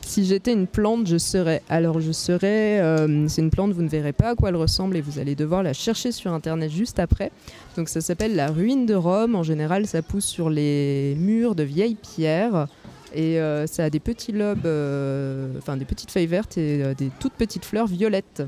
Si 0.00 0.24
j'étais 0.24 0.52
une 0.52 0.66
plante, 0.66 1.06
je 1.06 1.18
serais. 1.18 1.62
Alors 1.68 2.00
je 2.00 2.12
serais. 2.12 2.80
euh, 2.80 3.28
c'est 3.28 3.42
une 3.42 3.50
plante, 3.50 3.72
vous 3.72 3.82
ne 3.82 3.88
verrez 3.88 4.12
pas 4.12 4.30
à 4.30 4.34
quoi 4.34 4.48
elle 4.48 4.56
ressemble 4.56 4.96
et 4.96 5.02
vous 5.02 5.18
allez 5.18 5.34
devoir 5.34 5.62
la 5.62 5.74
chercher 5.74 6.10
sur 6.10 6.32
internet 6.32 6.70
juste 6.70 6.98
après. 6.98 7.30
Donc 7.76 7.88
ça 7.88 8.00
s'appelle 8.00 8.34
la 8.34 8.48
ruine 8.48 8.86
de 8.86 8.94
Rome. 8.94 9.34
En 9.34 9.42
général, 9.42 9.86
ça 9.86 10.00
pousse 10.00 10.24
sur 10.24 10.48
les 10.48 11.14
murs 11.18 11.54
de 11.54 11.64
vieilles 11.64 11.96
pierres. 11.96 12.66
Et 13.12 13.40
euh, 13.40 13.66
ça 13.66 13.84
a 13.84 13.90
des 13.90 13.98
petits 13.98 14.32
lobes, 14.32 14.66
euh, 14.66 15.48
enfin 15.58 15.76
des 15.76 15.84
petites 15.84 16.12
feuilles 16.12 16.28
vertes 16.28 16.56
et 16.56 16.94
des 16.94 17.10
toutes 17.18 17.32
petites 17.34 17.64
fleurs 17.64 17.88
violettes. 17.88 18.44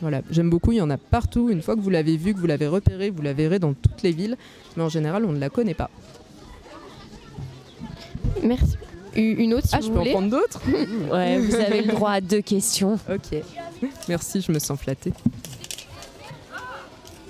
Voilà, 0.00 0.22
j'aime 0.30 0.50
beaucoup, 0.50 0.72
il 0.72 0.76
y 0.78 0.80
en 0.80 0.90
a 0.90 0.98
partout. 0.98 1.48
Une 1.50 1.62
fois 1.62 1.76
que 1.76 1.80
vous 1.80 1.90
l'avez 1.90 2.16
vu, 2.16 2.34
que 2.34 2.38
vous 2.38 2.46
l'avez 2.46 2.66
repéré, 2.66 3.10
vous 3.10 3.22
la 3.22 3.32
verrez 3.32 3.58
dans 3.58 3.72
toutes 3.74 4.02
les 4.02 4.12
villes. 4.12 4.36
Mais 4.76 4.82
en 4.82 4.88
général, 4.88 5.24
on 5.24 5.32
ne 5.32 5.38
la 5.38 5.48
connaît 5.48 5.74
pas. 5.74 5.90
Merci. 8.42 8.76
Une 9.16 9.54
autre 9.54 9.68
si 9.68 9.74
Ah, 9.74 9.78
vous 9.80 9.86
je 9.86 9.92
peux 9.92 10.00
en 10.00 10.04
prendre 10.04 10.30
d'autres? 10.30 10.60
Ouais, 11.12 11.38
vous 11.38 11.54
avez 11.54 11.82
le 11.82 11.92
droit 11.92 12.10
à 12.10 12.20
deux 12.20 12.40
questions. 12.40 12.98
Ok. 13.08 13.40
Merci, 14.08 14.40
je 14.40 14.50
me 14.50 14.58
sens 14.58 14.78
flattée. 14.80 15.12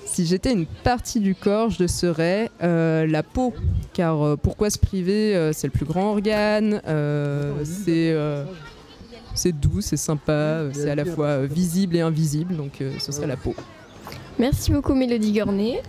Si 0.05 0.25
j'étais 0.25 0.53
une 0.53 0.65
partie 0.65 1.19
du 1.19 1.35
corps, 1.35 1.69
je 1.69 1.87
serais 1.87 2.49
euh, 2.63 3.05
la 3.05 3.21
peau. 3.21 3.53
Car 3.93 4.21
euh, 4.23 4.35
pourquoi 4.37 4.69
se 4.69 4.77
priver 4.79 5.35
euh, 5.35 5.51
C'est 5.53 5.67
le 5.67 5.71
plus 5.71 5.85
grand 5.85 6.11
organe, 6.11 6.81
c'est 7.65 8.15
c'est 9.35 9.51
doux, 9.51 9.81
c'est 9.81 9.97
sympa, 9.97 10.31
euh, 10.31 10.71
c'est 10.73 10.89
à 10.89 10.95
la 10.95 11.05
fois 11.05 11.27
euh, 11.27 11.47
visible 11.49 11.95
et 11.95 12.01
invisible, 12.01 12.55
donc 12.55 12.81
euh, 12.81 12.93
ce 12.99 13.11
serait 13.11 13.27
la 13.27 13.37
peau. 13.37 13.53
Merci 14.39 14.71
beaucoup 14.71 14.93
Mélodie 14.93 15.31
Gornet. 15.31 15.81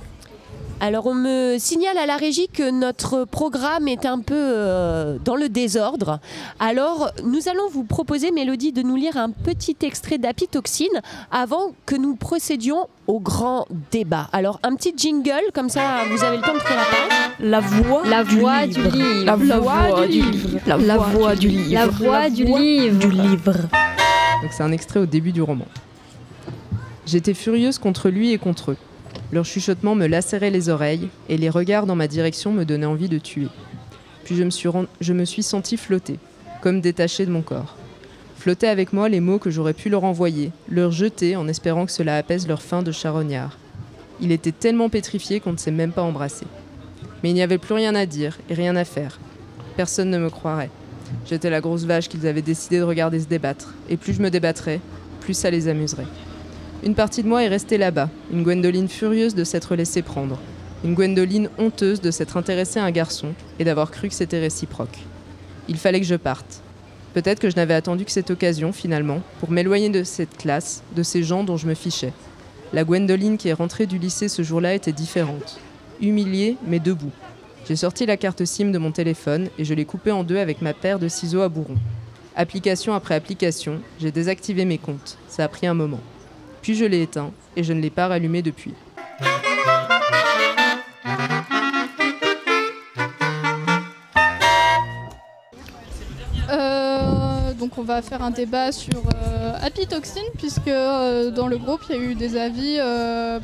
Alors 0.78 1.06
on 1.06 1.14
me 1.14 1.56
signale 1.58 1.96
à 1.96 2.04
la 2.04 2.16
régie 2.16 2.48
que 2.48 2.70
notre 2.70 3.24
programme 3.24 3.88
est 3.88 4.04
un 4.04 4.20
peu 4.20 4.34
euh, 4.36 5.16
dans 5.24 5.36
le 5.36 5.48
désordre. 5.48 6.20
Alors 6.60 7.10
nous 7.24 7.48
allons 7.48 7.68
vous 7.70 7.84
proposer, 7.84 8.30
Mélodie, 8.30 8.72
de 8.72 8.82
nous 8.82 8.96
lire 8.96 9.16
un 9.16 9.30
petit 9.30 9.76
extrait 9.80 10.18
d'Apitoxine 10.18 11.00
avant 11.30 11.72
que 11.86 11.96
nous 11.96 12.14
procédions 12.14 12.88
au 13.06 13.20
grand 13.20 13.66
débat. 13.90 14.28
Alors 14.32 14.60
un 14.64 14.74
petit 14.74 14.92
jingle, 14.94 15.50
comme 15.54 15.70
ça 15.70 16.04
vous 16.10 16.22
avez 16.22 16.36
le 16.36 16.42
temps 16.42 16.54
de 16.54 16.58
créer 16.58 16.76
la 16.76 16.84
page. 16.84 17.25
La 17.38 17.60
voix, 17.60 18.02
La 18.06 18.22
voix 18.22 18.66
du 18.66 18.82
livre. 18.82 19.24
La 19.24 19.36
La 19.36 19.58
voix, 19.58 19.88
voix 19.88 20.06
du 20.06 20.20
du 20.20 20.30
livre. 20.30 20.60
La, 20.66 20.96
voix 20.96 21.36
du 21.36 21.48
livre. 21.48 21.74
La 21.74 21.86
voix 21.86 22.30
du 22.30 22.44
livre. 22.44 22.98
du 22.98 23.10
livre. 23.10 23.52
Donc 24.42 24.52
c'est 24.52 24.62
un 24.62 24.72
extrait 24.72 25.00
au 25.00 25.06
début 25.06 25.32
du 25.32 25.42
roman. 25.42 25.66
J'étais 27.06 27.34
furieuse 27.34 27.78
contre 27.78 28.08
lui 28.08 28.32
et 28.32 28.38
contre 28.38 28.70
eux. 28.70 28.76
Leur 29.32 29.44
chuchotement 29.44 29.94
me 29.94 30.06
lacérait 30.06 30.50
les 30.50 30.70
oreilles 30.70 31.08
et 31.28 31.36
les 31.36 31.50
regards 31.50 31.84
dans 31.84 31.94
ma 31.94 32.08
direction 32.08 32.52
me 32.52 32.64
donnaient 32.64 32.86
envie 32.86 33.10
de 33.10 33.18
tuer. 33.18 33.48
Puis 34.24 34.34
je 34.34 34.42
me 34.42 34.50
suis, 34.50 34.70
je 35.02 35.12
me 35.12 35.26
suis 35.26 35.42
sentie 35.42 35.76
flotter, 35.76 36.18
comme 36.62 36.80
détachée 36.80 37.26
de 37.26 37.30
mon 37.30 37.42
corps. 37.42 37.76
Flotter 38.38 38.68
avec 38.68 38.94
moi 38.94 39.10
les 39.10 39.20
mots 39.20 39.38
que 39.38 39.50
j'aurais 39.50 39.74
pu 39.74 39.90
leur 39.90 40.04
envoyer, 40.04 40.52
leur 40.70 40.90
jeter 40.90 41.36
en 41.36 41.48
espérant 41.48 41.84
que 41.84 41.92
cela 41.92 42.16
apaise 42.16 42.48
leur 42.48 42.62
faim 42.62 42.82
de 42.82 42.92
charognard. 42.92 43.58
Il 44.20 44.32
était 44.32 44.52
tellement 44.52 44.88
pétrifié 44.88 45.40
qu'on 45.40 45.52
ne 45.52 45.58
s'est 45.58 45.70
même 45.70 45.92
pas 45.92 46.02
embrassé. 46.02 46.46
Mais 47.26 47.30
il 47.30 47.34
n'y 47.34 47.42
avait 47.42 47.58
plus 47.58 47.74
rien 47.74 47.96
à 47.96 48.06
dire 48.06 48.38
et 48.48 48.54
rien 48.54 48.76
à 48.76 48.84
faire. 48.84 49.18
Personne 49.76 50.10
ne 50.10 50.18
me 50.18 50.30
croirait. 50.30 50.70
J'étais 51.28 51.50
la 51.50 51.60
grosse 51.60 51.82
vache 51.82 52.08
qu'ils 52.08 52.24
avaient 52.28 52.40
décidé 52.40 52.78
de 52.78 52.84
regarder 52.84 53.18
se 53.18 53.26
débattre. 53.26 53.74
Et 53.90 53.96
plus 53.96 54.12
je 54.12 54.22
me 54.22 54.30
débattrais, 54.30 54.78
plus 55.22 55.34
ça 55.34 55.50
les 55.50 55.66
amuserait. 55.66 56.06
Une 56.84 56.94
partie 56.94 57.24
de 57.24 57.28
moi 57.28 57.42
est 57.42 57.48
restée 57.48 57.78
là-bas, 57.78 58.10
une 58.32 58.44
Gwendoline 58.44 58.86
furieuse 58.86 59.34
de 59.34 59.42
s'être 59.42 59.74
laissée 59.74 60.02
prendre. 60.02 60.38
Une 60.84 60.94
Gwendoline 60.94 61.48
honteuse 61.58 62.00
de 62.00 62.12
s'être 62.12 62.36
intéressée 62.36 62.78
à 62.78 62.84
un 62.84 62.92
garçon 62.92 63.32
et 63.58 63.64
d'avoir 63.64 63.90
cru 63.90 64.06
que 64.06 64.14
c'était 64.14 64.38
réciproque. 64.38 65.00
Il 65.66 65.78
fallait 65.78 65.98
que 65.98 66.06
je 66.06 66.14
parte. 66.14 66.62
Peut-être 67.12 67.40
que 67.40 67.50
je 67.50 67.56
n'avais 67.56 67.74
attendu 67.74 68.04
que 68.04 68.12
cette 68.12 68.30
occasion, 68.30 68.70
finalement, 68.70 69.20
pour 69.40 69.50
m'éloigner 69.50 69.88
de 69.88 70.04
cette 70.04 70.36
classe, 70.36 70.84
de 70.94 71.02
ces 71.02 71.24
gens 71.24 71.42
dont 71.42 71.56
je 71.56 71.66
me 71.66 71.74
fichais. 71.74 72.12
La 72.72 72.84
Gwendoline 72.84 73.36
qui 73.36 73.48
est 73.48 73.52
rentrée 73.52 73.86
du 73.86 73.98
lycée 73.98 74.28
ce 74.28 74.44
jour-là 74.44 74.74
était 74.74 74.92
différente. 74.92 75.58
Humiliée, 76.00 76.56
mais 76.66 76.78
debout. 76.78 77.12
J'ai 77.66 77.76
sorti 77.76 78.06
la 78.06 78.16
carte 78.16 78.44
SIM 78.44 78.70
de 78.70 78.78
mon 78.78 78.92
téléphone 78.92 79.48
et 79.58 79.64
je 79.64 79.74
l'ai 79.74 79.84
coupée 79.84 80.12
en 80.12 80.22
deux 80.22 80.38
avec 80.38 80.62
ma 80.62 80.72
paire 80.72 80.98
de 80.98 81.08
ciseaux 81.08 81.42
à 81.42 81.48
bourron. 81.48 81.76
Application 82.36 82.94
après 82.94 83.14
application, 83.14 83.80
j'ai 83.98 84.12
désactivé 84.12 84.64
mes 84.64 84.78
comptes. 84.78 85.18
Ça 85.28 85.44
a 85.44 85.48
pris 85.48 85.66
un 85.66 85.74
moment. 85.74 86.00
Puis 86.62 86.74
je 86.74 86.84
l'ai 86.84 87.02
éteint 87.02 87.32
et 87.56 87.64
je 87.64 87.72
ne 87.72 87.80
l'ai 87.80 87.90
pas 87.90 88.08
rallumé 88.08 88.42
depuis. 88.42 88.74
Euh, 96.50 97.52
donc 97.54 97.78
on 97.78 97.82
va 97.82 98.02
faire 98.02 98.22
un 98.22 98.30
débat 98.30 98.70
sur 98.70 98.94
euh, 98.94 99.52
Happy 99.60 99.86
Toxin 99.86 100.20
puisque 100.38 100.68
euh, 100.68 101.30
dans 101.30 101.48
le 101.48 101.58
groupe 101.58 101.80
il 101.88 101.96
y 101.96 101.98
a 101.98 102.02
eu 102.02 102.14
des 102.14 102.36
avis 102.36 102.78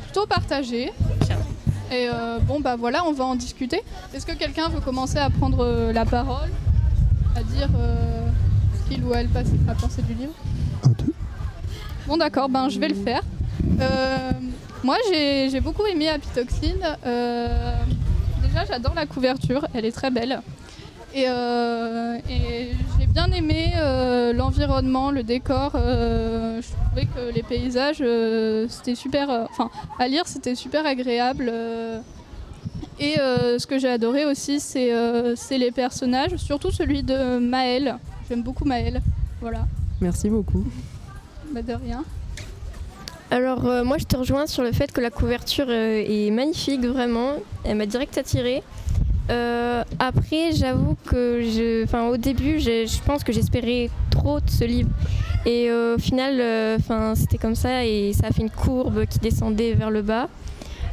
plutôt 0.03 0.25
partagés. 0.27 0.91
Et 1.93 2.09
euh, 2.09 2.39
bon 2.39 2.59
bah 2.59 2.75
voilà, 2.75 3.05
on 3.05 3.13
va 3.13 3.23
en 3.23 3.35
discuter. 3.35 3.79
Est-ce 4.15 4.25
que 4.25 4.31
quelqu'un 4.31 4.67
veut 4.67 4.79
commencer 4.79 5.19
à 5.19 5.29
prendre 5.29 5.63
euh, 5.63 5.93
la 5.93 6.05
parole, 6.05 6.49
à 7.35 7.43
dire 7.43 7.69
euh, 7.77 8.27
ce 8.73 8.89
qu'il 8.89 9.03
ou 9.03 9.13
elle 9.13 9.27
passe- 9.27 9.47
a 9.69 9.75
pensé 9.75 10.01
du 10.01 10.15
livre? 10.15 10.33
Bon 12.07 12.17
d'accord, 12.17 12.49
ben 12.49 12.67
je 12.69 12.79
vais 12.79 12.87
le 12.87 12.95
faire. 12.95 13.21
Euh, 13.79 14.31
moi 14.83 14.97
j'ai 15.11 15.59
beaucoup 15.59 15.85
aimé 15.85 16.09
Happy 16.09 16.27
Toxin. 16.33 16.77
Euh, 17.05 17.75
déjà 18.41 18.65
j'adore 18.65 18.95
la 18.95 19.05
couverture, 19.05 19.67
elle 19.75 19.85
est 19.85 19.91
très 19.91 20.09
belle. 20.09 20.41
Et, 21.13 21.25
et 21.25 22.71
j'ai 22.97 23.02
bien 23.13 23.27
aimé 23.31 23.73
euh, 23.77 24.33
l'environnement, 24.33 25.11
le 25.11 25.23
décor. 25.23 25.71
euh, 25.75 26.61
je 26.61 26.67
trouvais 26.87 27.05
que 27.05 27.33
les 27.33 27.43
paysages, 27.43 27.97
euh, 28.01 28.65
c'était 28.69 28.95
super. 28.95 29.29
euh, 29.29 29.45
Enfin, 29.49 29.69
à 29.99 30.07
lire, 30.07 30.23
c'était 30.27 30.55
super 30.55 30.85
agréable. 30.85 31.49
euh. 31.51 31.99
et 32.99 33.19
euh, 33.19 33.59
ce 33.59 33.67
que 33.67 33.77
j'ai 33.77 33.89
adoré 33.89 34.25
aussi, 34.25 34.59
c'est 34.59 34.93
euh, 34.93 35.35
c'est 35.35 35.57
les 35.57 35.71
personnages, 35.71 36.35
surtout 36.37 36.71
celui 36.71 37.03
de 37.03 37.37
Maël. 37.37 37.97
J'aime 38.29 38.41
beaucoup 38.43 38.65
Maël. 38.65 39.01
Voilà, 39.41 39.65
Merci 40.01 40.29
beaucoup. 40.29 40.63
bah 41.53 41.61
de 41.61 41.73
rien. 41.73 42.03
Alors 43.31 43.65
euh, 43.65 43.83
moi 43.83 43.97
je 43.97 44.05
te 44.05 44.15
rejoins 44.15 44.47
sur 44.47 44.63
le 44.63 44.71
fait 44.71 44.91
que 44.91 45.01
la 45.01 45.09
couverture 45.09 45.65
euh, 45.69 46.03
est 46.07 46.29
magnifique 46.31 46.85
vraiment, 46.85 47.33
elle 47.63 47.77
m'a 47.77 47.85
direct 47.85 48.17
attirée. 48.17 48.63
Euh, 49.29 49.83
après 49.99 50.51
j'avoue 50.51 50.97
que 51.05 51.83
enfin 51.85 52.07
au 52.07 52.17
début 52.17 52.59
je, 52.59 53.01
pense 53.05 53.23
que 53.23 53.31
j'espérais 53.31 53.89
trop 54.09 54.41
de 54.41 54.49
ce 54.49 54.65
livre 54.65 54.89
et 55.45 55.71
au 55.71 55.97
final 55.97 56.41
euh, 56.41 56.75
enfin 56.77 57.15
c'était 57.15 57.37
comme 57.37 57.55
ça 57.55 57.85
et 57.85 58.11
ça 58.11 58.27
a 58.27 58.31
fait 58.31 58.41
une 58.41 58.49
courbe 58.49 59.05
qui 59.05 59.19
descendait 59.19 59.73
vers 59.73 59.91
le 59.91 60.01
bas. 60.01 60.27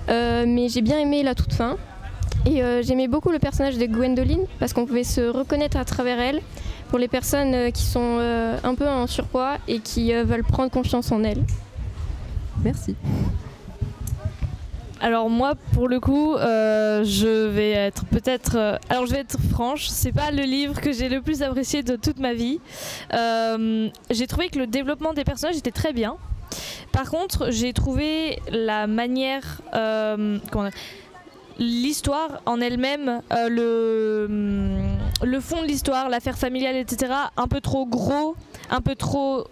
Euh, 0.08 0.44
mais 0.46 0.68
j'ai 0.68 0.80
bien 0.80 0.98
aimé 0.98 1.22
la 1.22 1.34
toute 1.34 1.52
fin 1.52 1.76
et 2.46 2.62
j'aimais 2.82 3.06
beaucoup 3.06 3.30
le 3.30 3.38
personnage 3.38 3.76
de 3.76 3.84
Gwendoline 3.84 4.46
parce 4.58 4.72
qu'on 4.72 4.86
pouvait 4.86 5.04
se 5.04 5.20
reconnaître 5.20 5.76
à 5.76 5.84
travers 5.84 6.18
elle 6.18 6.40
pour 6.88 6.98
les 6.98 7.08
personnes 7.08 7.70
qui 7.70 7.82
sont 7.82 8.18
un 8.64 8.74
peu 8.74 8.88
en 8.88 9.06
surpoids 9.06 9.58
et 9.68 9.80
qui 9.80 10.12
veulent 10.14 10.44
prendre 10.44 10.70
confiance 10.70 11.12
en 11.12 11.22
elles. 11.22 11.44
Merci. 12.64 12.96
Alors 15.02 15.30
moi, 15.30 15.54
pour 15.72 15.88
le 15.88 15.98
coup, 15.98 16.34
euh, 16.34 17.02
je 17.04 17.46
vais 17.46 17.70
être 17.70 18.04
peut-être... 18.04 18.56
euh, 18.56 18.76
alors 18.90 19.06
je 19.06 19.12
vais 19.12 19.20
être 19.20 19.38
franche, 19.50 19.88
c'est 19.88 20.12
pas 20.12 20.30
le 20.30 20.42
livre 20.42 20.78
que 20.78 20.92
j'ai 20.92 21.08
le 21.08 21.22
plus 21.22 21.42
apprécié 21.42 21.82
de 21.82 21.96
toute 21.96 22.18
ma 22.18 22.34
vie. 22.34 22.60
Euh, 23.14 23.88
j'ai 24.10 24.26
trouvé 24.26 24.50
que 24.50 24.58
le 24.58 24.66
développement 24.66 25.14
des 25.14 25.24
personnages 25.24 25.56
était 25.56 25.70
très 25.70 25.94
bien. 25.94 26.16
Par 26.92 27.08
contre, 27.10 27.50
j'ai 27.50 27.72
trouvé 27.72 28.40
la 28.50 28.86
manière... 28.86 29.62
L'histoire 31.58 32.40
en 32.46 32.58
elle-même, 32.62 33.20
le, 33.30 34.26
le 35.22 35.40
fond 35.40 35.60
de 35.60 35.66
l'histoire, 35.66 36.08
l'affaire 36.08 36.38
familiale, 36.38 36.74
etc., 36.74 37.12
un 37.36 37.48
peu 37.48 37.60
trop 37.60 37.84
gros, 37.84 38.34
un 38.70 38.80
peu 38.80 38.94
trop 38.94 39.44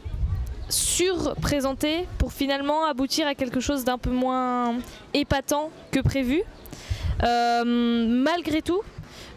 surprésenté 0.68 2.06
pour 2.18 2.32
finalement 2.32 2.86
aboutir 2.86 3.26
à 3.26 3.34
quelque 3.34 3.60
chose 3.60 3.84
d'un 3.84 3.98
peu 3.98 4.10
moins 4.10 4.76
épatant 5.14 5.70
que 5.90 6.00
prévu. 6.00 6.42
Euh, 7.22 7.64
malgré 7.64 8.62
tout, 8.62 8.82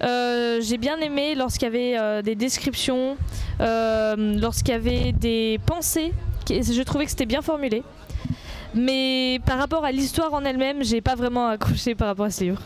euh, 0.04 0.60
j'ai 0.62 0.78
bien 0.78 0.98
aimé 1.00 1.36
lorsqu'il 1.36 1.66
y 1.66 1.68
avait 1.68 1.98
euh, 1.98 2.22
des 2.22 2.36
descriptions, 2.36 3.18
lorsqu'il 3.60 4.74
y 4.74 4.78
avait 4.78 5.12
des 5.12 5.60
pensées. 5.66 6.14
Je 6.50 6.82
trouvais 6.84 7.06
que 7.06 7.12
c'était 7.12 7.26
bien 7.26 7.42
formulé. 7.42 7.84
Mais 8.74 9.40
par 9.46 9.58
rapport 9.58 9.84
à 9.84 9.92
l'histoire 9.92 10.34
en 10.34 10.44
elle-même, 10.46 10.84
j'ai 10.84 11.02
pas 11.02 11.16
vraiment 11.16 11.48
accroché 11.48 11.94
par 11.94 12.08
rapport 12.08 12.26
à 12.26 12.32
ce 12.32 12.44
livre. 12.44 12.62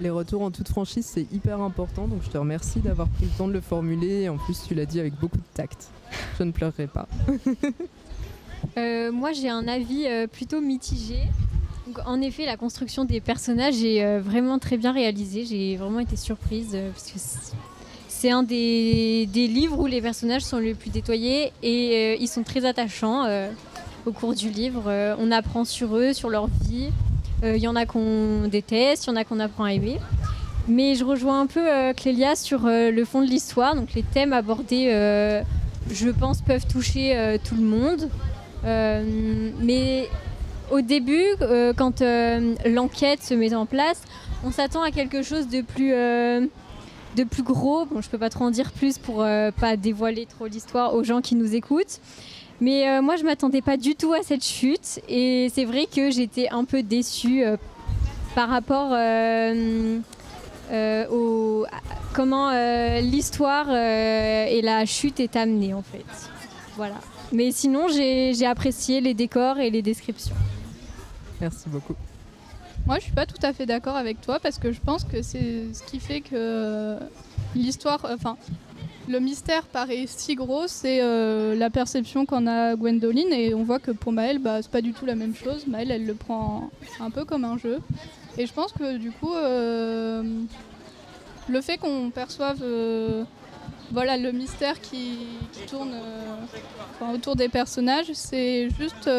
Les 0.00 0.08
retours 0.10 0.40
en 0.42 0.50
toute 0.50 0.68
franchise, 0.68 1.04
c'est 1.06 1.26
hyper 1.32 1.60
important, 1.60 2.06
donc 2.08 2.22
je 2.24 2.30
te 2.30 2.38
remercie 2.38 2.80
d'avoir 2.80 3.06
pris 3.08 3.24
le 3.26 3.30
temps 3.36 3.46
de 3.48 3.52
le 3.52 3.60
formuler. 3.60 4.22
Et 4.22 4.28
en 4.30 4.38
plus, 4.38 4.62
tu 4.66 4.74
l'as 4.74 4.86
dit 4.86 4.98
avec 4.98 5.14
beaucoup 5.20 5.36
de 5.36 5.42
tact. 5.54 5.88
Je 6.38 6.44
ne 6.44 6.52
pleurerai 6.52 6.86
pas. 6.86 7.06
Euh, 8.76 9.10
moi, 9.10 9.32
j'ai 9.32 9.48
un 9.48 9.66
avis 9.66 10.04
euh, 10.06 10.26
plutôt 10.26 10.60
mitigé. 10.60 11.16
Donc, 11.86 11.98
en 12.06 12.20
effet, 12.20 12.44
la 12.44 12.58
construction 12.58 13.06
des 13.06 13.18
personnages 13.18 13.82
est 13.82 14.04
euh, 14.04 14.20
vraiment 14.20 14.58
très 14.58 14.76
bien 14.76 14.92
réalisée. 14.92 15.46
J'ai 15.46 15.76
vraiment 15.78 15.98
été 16.00 16.14
surprise 16.14 16.76
parce 16.92 17.10
que 17.10 17.18
c'est- 18.08 18.30
un 18.30 18.42
des, 18.42 19.26
des 19.32 19.48
livres 19.48 19.78
où 19.80 19.86
les 19.86 20.02
personnages 20.02 20.42
sont 20.42 20.58
les 20.58 20.74
plus 20.74 20.90
détoyés 20.90 21.52
et 21.62 22.20
ils 22.22 22.28
sont 22.28 22.42
très 22.42 22.66
attachants 22.66 23.24
au 24.04 24.12
cours 24.12 24.34
du 24.34 24.50
livre. 24.50 24.92
On 25.18 25.32
apprend 25.32 25.64
sur 25.64 25.96
eux, 25.96 26.12
sur 26.12 26.28
leur 26.28 26.48
vie. 26.48 26.90
Euh, 27.42 27.56
Il 27.56 27.62
y 27.62 27.68
en 27.68 27.76
a 27.76 27.86
qu'on 27.86 28.48
déteste, 28.48 29.06
il 29.06 29.10
y 29.10 29.12
en 29.12 29.16
a 29.16 29.24
qu'on 29.24 29.40
apprend 29.40 29.64
à 29.64 29.72
aimer. 29.72 29.98
Mais 30.68 30.94
je 30.94 31.04
rejoins 31.04 31.40
un 31.40 31.46
peu 31.46 31.60
euh, 31.60 31.92
Clélia 31.94 32.36
sur 32.36 32.66
euh, 32.66 32.90
le 32.90 33.04
fond 33.04 33.22
de 33.22 33.26
l'histoire. 33.26 33.74
Donc 33.74 33.94
les 33.94 34.02
thèmes 34.02 34.32
abordés, 34.32 34.90
euh, 34.92 35.42
je 35.90 36.10
pense, 36.10 36.42
peuvent 36.42 36.66
toucher 36.66 37.16
euh, 37.16 37.38
tout 37.42 37.56
le 37.56 37.62
monde. 37.62 38.08
Euh, 38.64 39.50
mais 39.60 40.08
au 40.70 40.82
début, 40.82 41.24
euh, 41.40 41.72
quand 41.74 42.02
euh, 42.02 42.54
l'enquête 42.66 43.22
se 43.22 43.34
met 43.34 43.54
en 43.54 43.66
place, 43.66 44.02
on 44.44 44.50
s'attend 44.52 44.82
à 44.82 44.90
quelque 44.90 45.22
chose 45.22 45.48
de 45.48 45.62
plus, 45.62 45.92
euh, 45.94 46.46
de 47.16 47.24
plus 47.24 47.42
gros. 47.42 47.86
Bon, 47.86 48.00
je 48.02 48.08
peux 48.10 48.18
pas 48.18 48.30
trop 48.30 48.44
en 48.44 48.50
dire 48.50 48.70
plus 48.70 48.98
pour 48.98 49.22
euh, 49.22 49.50
pas 49.50 49.76
dévoiler 49.76 50.26
trop 50.26 50.46
l'histoire 50.46 50.94
aux 50.94 51.02
gens 51.04 51.22
qui 51.22 51.34
nous 51.34 51.54
écoutent. 51.54 52.00
Mais 52.60 52.88
euh, 52.88 53.02
moi, 53.02 53.16
je 53.16 53.24
m'attendais 53.24 53.62
pas 53.62 53.76
du 53.76 53.94
tout 53.94 54.12
à 54.12 54.22
cette 54.22 54.44
chute, 54.44 55.00
et 55.08 55.50
c'est 55.54 55.64
vrai 55.64 55.86
que 55.86 56.10
j'étais 56.10 56.48
un 56.50 56.64
peu 56.64 56.82
déçue 56.82 57.42
euh, 57.44 57.56
par 58.34 58.48
rapport 58.50 58.90
euh, 58.92 59.98
euh, 60.70 61.06
au 61.08 61.64
à- 61.64 61.80
comment 62.12 62.50
euh, 62.50 63.00
l'histoire 63.00 63.66
euh, 63.70 64.44
et 64.46 64.60
la 64.62 64.84
chute 64.84 65.20
est 65.20 65.36
amenée 65.36 65.72
en 65.72 65.82
fait. 65.82 66.04
Voilà. 66.76 66.96
Mais 67.32 67.50
sinon, 67.52 67.88
j'ai 67.88 68.34
j'ai 68.34 68.46
apprécié 68.46 69.00
les 69.00 69.14
décors 69.14 69.58
et 69.58 69.70
les 69.70 69.82
descriptions. 69.82 70.34
Merci 71.40 71.68
beaucoup. 71.68 71.94
Moi, 72.86 72.98
je 72.98 73.04
suis 73.04 73.12
pas 73.12 73.26
tout 73.26 73.40
à 73.42 73.52
fait 73.52 73.66
d'accord 73.66 73.96
avec 73.96 74.20
toi 74.20 74.38
parce 74.40 74.58
que 74.58 74.72
je 74.72 74.80
pense 74.80 75.04
que 75.04 75.22
c'est 75.22 75.72
ce 75.72 75.82
qui 75.84 76.00
fait 76.00 76.20
que 76.20 76.96
l'histoire, 77.54 78.00
enfin, 78.12 78.36
le 79.10 79.18
mystère 79.18 79.64
paraît 79.64 80.04
si 80.06 80.36
gros, 80.36 80.68
c'est 80.68 81.00
euh, 81.02 81.56
la 81.56 81.68
perception 81.68 82.26
qu'en 82.26 82.46
a 82.46 82.76
Gwendoline 82.76 83.32
et 83.32 83.54
on 83.54 83.64
voit 83.64 83.80
que 83.80 83.90
pour 83.90 84.12
Maëlle, 84.12 84.38
bah, 84.38 84.62
c'est 84.62 84.70
pas 84.70 84.80
du 84.80 84.92
tout 84.92 85.04
la 85.04 85.16
même 85.16 85.34
chose. 85.34 85.66
Maëlle, 85.66 85.90
elle 85.90 86.06
le 86.06 86.14
prend 86.14 86.70
un 87.00 87.10
peu 87.10 87.24
comme 87.24 87.44
un 87.44 87.58
jeu. 87.58 87.80
Et 88.38 88.46
je 88.46 88.52
pense 88.52 88.72
que 88.72 88.98
du 88.98 89.10
coup, 89.10 89.34
euh, 89.34 90.22
le 91.48 91.60
fait 91.60 91.76
qu'on 91.76 92.10
perçoive 92.10 92.60
euh, 92.62 93.24
voilà, 93.90 94.16
le 94.16 94.30
mystère 94.30 94.80
qui, 94.80 95.18
tourne 95.66 95.94
autour 97.12 97.34
des 97.34 97.48
personnages, 97.48 98.12
c'est 98.14 98.68
juste, 98.78 99.10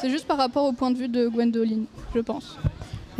c'est 0.00 0.10
juste 0.10 0.26
par 0.26 0.36
rapport 0.36 0.64
au 0.64 0.72
point 0.72 0.90
de 0.90 0.98
vue 0.98 1.08
de 1.08 1.28
Gwendoline, 1.28 1.86
je 2.14 2.20
pense. 2.20 2.56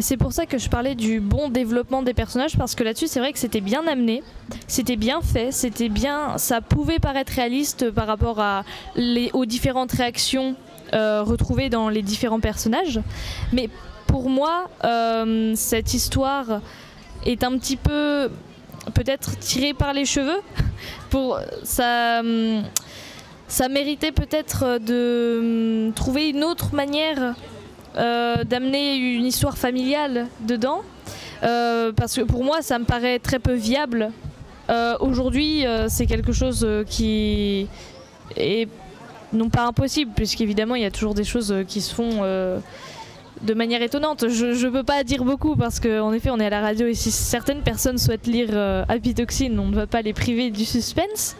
C'est 0.00 0.16
pour 0.16 0.32
ça 0.32 0.44
que 0.44 0.58
je 0.58 0.68
parlais 0.68 0.96
du 0.96 1.20
bon 1.20 1.48
développement 1.48 2.02
des 2.02 2.14
personnages 2.14 2.58
parce 2.58 2.74
que 2.74 2.82
là-dessus 2.82 3.06
c'est 3.06 3.20
vrai 3.20 3.32
que 3.32 3.38
c'était 3.38 3.60
bien 3.60 3.86
amené, 3.86 4.24
c'était 4.66 4.96
bien 4.96 5.20
fait, 5.22 5.52
c'était 5.52 5.88
bien, 5.88 6.36
ça 6.36 6.60
pouvait 6.60 6.98
paraître 6.98 7.32
réaliste 7.32 7.90
par 7.92 8.08
rapport 8.08 8.42
aux 9.32 9.46
différentes 9.46 9.92
réactions 9.92 10.56
euh, 10.94 11.22
retrouvées 11.22 11.70
dans 11.70 11.88
les 11.88 12.02
différents 12.02 12.40
personnages. 12.40 13.00
Mais 13.52 13.68
pour 14.08 14.28
moi, 14.28 14.68
euh, 14.84 15.52
cette 15.54 15.94
histoire 15.94 16.60
est 17.24 17.44
un 17.44 17.56
petit 17.56 17.76
peu 17.76 18.30
peut-être 18.94 19.38
tirée 19.38 19.74
par 19.74 19.92
les 19.92 20.04
cheveux. 20.04 20.40
Pour 21.10 21.38
ça, 21.62 22.22
ça 23.48 23.68
méritait 23.68 24.12
peut-être 24.12 24.78
de 24.78 25.86
hum, 25.86 25.92
trouver 25.94 26.30
une 26.30 26.42
autre 26.42 26.74
manière 26.74 27.34
d'amener 27.94 28.96
une 28.96 29.26
histoire 29.26 29.56
familiale 29.56 30.26
dedans. 30.40 30.82
Euh, 31.42 31.92
parce 31.92 32.14
que 32.14 32.22
pour 32.22 32.42
moi, 32.42 32.62
ça 32.62 32.78
me 32.78 32.84
paraît 32.84 33.18
très 33.18 33.38
peu 33.38 33.52
viable. 33.54 34.10
Euh, 34.70 34.96
Aujourd'hui, 35.00 35.66
euh, 35.66 35.88
c'est 35.88 36.06
quelque 36.06 36.32
chose 36.32 36.64
euh, 36.66 36.84
qui 36.84 37.68
est 38.36 38.68
non 39.32 39.50
pas 39.50 39.66
impossible, 39.66 40.12
puisqu'évidemment, 40.14 40.74
il 40.74 40.82
y 40.82 40.86
a 40.86 40.90
toujours 40.90 41.14
des 41.14 41.24
choses 41.24 41.52
euh, 41.52 41.64
qui 41.64 41.82
se 41.82 41.94
font 41.94 42.20
euh, 42.22 42.60
de 43.42 43.52
manière 43.52 43.82
étonnante. 43.82 44.28
Je 44.28 44.64
ne 44.64 44.70
peux 44.70 44.84
pas 44.84 45.04
dire 45.04 45.24
beaucoup 45.24 45.54
parce 45.54 45.80
qu'en 45.80 46.12
effet, 46.14 46.30
on 46.30 46.38
est 46.38 46.46
à 46.46 46.50
la 46.50 46.60
radio 46.60 46.86
et 46.86 46.94
si 46.94 47.10
certaines 47.10 47.60
personnes 47.60 47.98
souhaitent 47.98 48.26
lire 48.26 48.48
euh, 48.52 48.84
Happy 48.88 49.12
Toxin, 49.12 49.58
on 49.58 49.66
ne 49.66 49.74
va 49.74 49.86
pas 49.86 50.00
les 50.00 50.14
priver 50.14 50.50
du 50.50 50.64
suspense. 50.64 51.36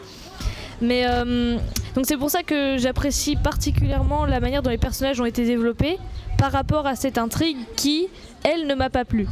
Mais 0.81 1.05
euh, 1.07 1.57
donc 1.95 2.05
c'est 2.05 2.17
pour 2.17 2.29
ça 2.29 2.43
que 2.43 2.77
j'apprécie 2.77 3.37
particulièrement 3.37 4.25
la 4.25 4.41
manière 4.41 4.61
dont 4.61 4.69
les 4.69 4.77
personnages 4.77 5.21
ont 5.21 5.25
été 5.25 5.45
développés 5.45 5.97
par 6.37 6.51
rapport 6.51 6.87
à 6.87 6.95
cette 6.95 7.17
intrigue 7.17 7.57
qui, 7.75 8.07
elle, 8.43 8.67
ne 8.67 8.75
m'a 8.75 8.89
pas 8.89 9.05
plu. 9.05 9.27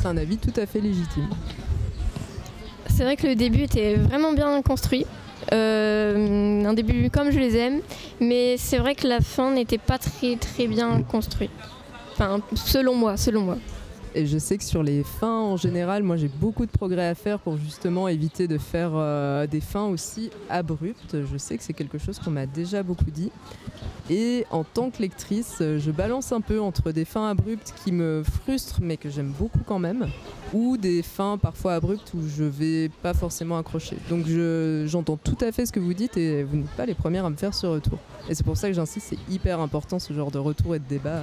C'est 0.00 0.08
un 0.08 0.16
avis 0.16 0.36
tout 0.36 0.52
à 0.58 0.66
fait 0.66 0.80
légitime. 0.80 1.28
C'est 2.88 3.04
vrai 3.04 3.16
que 3.16 3.26
le 3.26 3.34
début 3.34 3.62
était 3.62 3.96
vraiment 3.96 4.32
bien 4.32 4.60
construit. 4.62 5.06
Euh, 5.52 6.64
un 6.64 6.72
début 6.72 7.10
comme 7.10 7.30
je 7.30 7.38
les 7.38 7.56
aime, 7.56 7.80
mais 8.20 8.56
c'est 8.56 8.78
vrai 8.78 8.94
que 8.94 9.06
la 9.06 9.20
fin 9.20 9.50
n'était 9.50 9.78
pas 9.78 9.98
très 9.98 10.36
très 10.36 10.66
bien 10.66 11.02
construite. 11.02 11.50
Enfin, 12.12 12.40
selon 12.54 12.94
moi, 12.94 13.16
selon 13.16 13.42
moi. 13.42 13.56
Et 14.16 14.26
je 14.26 14.38
sais 14.38 14.56
que 14.58 14.64
sur 14.64 14.84
les 14.84 15.02
fins 15.02 15.40
en 15.40 15.56
général, 15.56 16.04
moi 16.04 16.16
j'ai 16.16 16.28
beaucoup 16.28 16.66
de 16.66 16.70
progrès 16.70 17.08
à 17.08 17.16
faire 17.16 17.40
pour 17.40 17.56
justement 17.56 18.06
éviter 18.06 18.46
de 18.46 18.58
faire 18.58 18.92
euh, 18.94 19.48
des 19.48 19.60
fins 19.60 19.86
aussi 19.86 20.30
abruptes. 20.48 21.16
Je 21.32 21.36
sais 21.36 21.58
que 21.58 21.64
c'est 21.64 21.72
quelque 21.72 21.98
chose 21.98 22.20
qu'on 22.20 22.30
m'a 22.30 22.46
déjà 22.46 22.84
beaucoup 22.84 23.10
dit. 23.10 23.32
Et 24.10 24.46
en 24.50 24.62
tant 24.62 24.90
que 24.90 25.00
lectrice, 25.00 25.56
je 25.60 25.90
balance 25.90 26.30
un 26.30 26.40
peu 26.40 26.60
entre 26.60 26.92
des 26.92 27.04
fins 27.04 27.28
abruptes 27.28 27.74
qui 27.82 27.90
me 27.90 28.22
frustrent 28.22 28.80
mais 28.82 28.96
que 28.96 29.10
j'aime 29.10 29.32
beaucoup 29.36 29.60
quand 29.66 29.78
même, 29.78 30.06
ou 30.52 30.76
des 30.76 31.02
fins 31.02 31.38
parfois 31.38 31.74
abruptes 31.74 32.12
où 32.14 32.20
je 32.28 32.44
vais 32.44 32.90
pas 33.02 33.14
forcément 33.14 33.58
accrocher. 33.58 33.96
Donc 34.10 34.26
j'entends 34.86 35.16
tout 35.16 35.38
à 35.40 35.50
fait 35.50 35.66
ce 35.66 35.72
que 35.72 35.80
vous 35.80 35.94
dites 35.94 36.16
et 36.16 36.44
vous 36.44 36.58
n'êtes 36.58 36.76
pas 36.76 36.86
les 36.86 36.94
premières 36.94 37.24
à 37.24 37.30
me 37.30 37.36
faire 37.36 37.54
ce 37.54 37.66
retour. 37.66 37.98
Et 38.28 38.34
c'est 38.34 38.44
pour 38.44 38.56
ça 38.56 38.68
que 38.68 38.74
j'insiste, 38.74 39.08
c'est 39.10 39.32
hyper 39.32 39.58
important 39.58 39.98
ce 39.98 40.12
genre 40.12 40.30
de 40.30 40.38
retour 40.38 40.74
et 40.76 40.78
de 40.78 40.86
débat. 40.88 41.22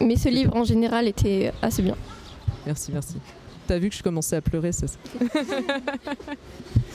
Mais 0.00 0.16
ce 0.16 0.28
livre 0.28 0.56
en 0.56 0.64
général 0.64 1.06
était 1.08 1.52
assez 1.62 1.82
bien. 1.82 1.96
Merci, 2.66 2.90
merci. 2.92 3.16
T'as 3.66 3.78
vu 3.78 3.88
que 3.88 3.96
je 3.96 4.02
commençais 4.02 4.36
à 4.36 4.40
pleurer, 4.40 4.70
ça. 4.72 4.86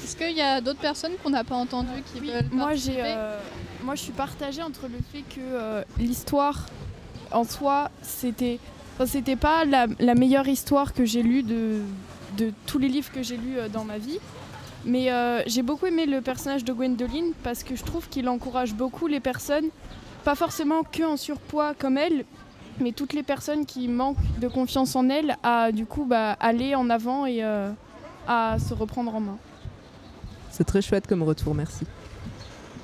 Est-ce 0.03 0.15
qu'il 0.15 0.35
y 0.35 0.41
a 0.41 0.61
d'autres 0.61 0.79
personnes 0.79 1.11
qu'on 1.21 1.29
n'a 1.29 1.43
pas 1.43 1.55
entendues 1.55 2.01
qui 2.13 2.21
veulent 2.21 2.45
moi, 2.51 2.75
j'ai, 2.75 2.95
euh, 2.97 3.37
moi, 3.83 3.95
je 3.95 4.03
suis 4.03 4.13
partagée 4.13 4.61
entre 4.61 4.87
le 4.87 4.97
fait 5.11 5.23
que 5.23 5.41
euh, 5.41 5.83
l'histoire 5.97 6.67
en 7.31 7.43
soi, 7.43 7.91
c'était, 8.01 8.59
c'était 9.05 9.35
pas 9.35 9.65
la, 9.65 10.15
meilleure 10.15 10.47
histoire 10.47 10.93
que 10.93 11.03
j'ai 11.03 11.23
lue 11.23 11.43
de, 11.43 11.81
de 12.37 12.53
tous 12.67 12.79
les 12.79 12.87
livres 12.87 13.11
que 13.11 13.21
j'ai 13.21 13.37
lus 13.37 13.57
euh, 13.57 13.67
dans 13.67 13.83
ma 13.83 13.97
vie. 13.97 14.19
Mais 14.85 15.11
j'ai 15.45 15.61
beaucoup 15.61 15.85
aimé 15.85 16.07
le 16.07 16.21
personnage 16.21 16.63
de 16.63 16.73
Gwendoline 16.73 17.33
parce 17.43 17.61
que 17.63 17.75
je 17.75 17.83
trouve 17.83 18.09
qu'il 18.09 18.27
encourage 18.27 18.73
beaucoup 18.73 19.05
les 19.05 19.19
personnes, 19.19 19.67
pas 20.23 20.33
forcément 20.33 20.81
que 20.81 21.03
en 21.03 21.17
surpoids 21.17 21.75
comme 21.75 21.99
elle, 21.99 22.25
mais 22.81 22.91
toutes 22.91 23.13
les 23.13 23.23
personnes 23.23 23.65
qui 23.65 23.87
manquent 23.87 24.17
de 24.39 24.47
confiance 24.47 24.95
en 24.95 25.09
elles 25.09 25.37
à 25.43 25.71
du 25.71 25.85
coup 25.85 26.05
bah, 26.05 26.35
aller 26.39 26.75
en 26.75 26.89
avant 26.89 27.25
et 27.25 27.43
euh, 27.43 27.71
à 28.27 28.57
se 28.59 28.73
reprendre 28.73 29.15
en 29.15 29.19
main. 29.19 29.37
C'est 30.49 30.65
très 30.65 30.81
chouette 30.81 31.07
comme 31.07 31.23
retour, 31.23 31.55
merci. 31.55 31.85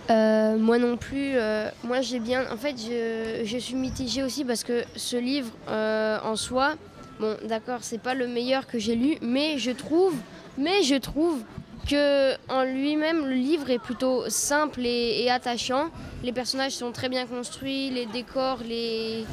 Euh, 0.09 0.57
moi 0.57 0.77
non 0.77 0.95
plus, 0.95 1.33
euh, 1.35 1.69
moi 1.83 1.99
j'ai 1.99 2.19
bien. 2.19 2.45
En 2.51 2.55
fait, 2.55 2.75
je, 2.77 3.57
suis 3.57 3.75
mitigée 3.75 4.23
aussi 4.23 4.45
parce 4.45 4.63
que 4.63 4.83
ce 4.95 5.17
livre 5.17 5.51
en 5.67 6.35
soi, 6.37 6.75
bon, 7.19 7.35
d'accord, 7.45 7.79
c'est 7.81 8.01
pas 8.01 8.13
le 8.13 8.27
meilleur 8.27 8.67
que 8.67 8.79
j'ai 8.79 8.95
lu, 8.95 9.17
mais 9.21 9.57
je 9.57 9.71
trouve, 9.71 10.13
mais 10.57 10.83
je 10.83 10.95
trouve 10.95 11.41
que 11.87 12.33
en 12.49 12.63
lui-même 12.63 13.25
le 13.25 13.35
livre 13.35 13.69
est 13.69 13.79
plutôt 13.79 14.29
simple 14.29 14.81
et, 14.85 15.29
attachant. 15.29 15.89
Les 16.23 16.31
personnages 16.31 16.73
sont 16.73 16.91
très 16.91 17.09
bien 17.09 17.25
construits, 17.25 17.89
les 17.89 18.05
décors, 18.05 18.59
les, 18.67 19.25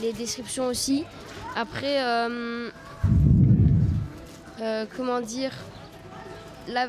les 0.00 0.12
descriptions 0.12 0.66
aussi. 0.66 1.04
Après, 1.56 2.02
euh, 2.02 2.70
euh, 4.60 4.84
comment 4.96 5.20
dire, 5.20 5.52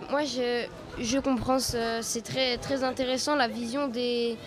moi 0.09 0.23
je, 0.23 0.65
je 0.99 1.19
comprends, 1.19 1.59
c'est 1.59 2.21
très, 2.21 2.57
très 2.57 2.83
intéressant 2.83 3.35
la 3.35 3.47
vision 3.47 3.87
des, 3.87 4.37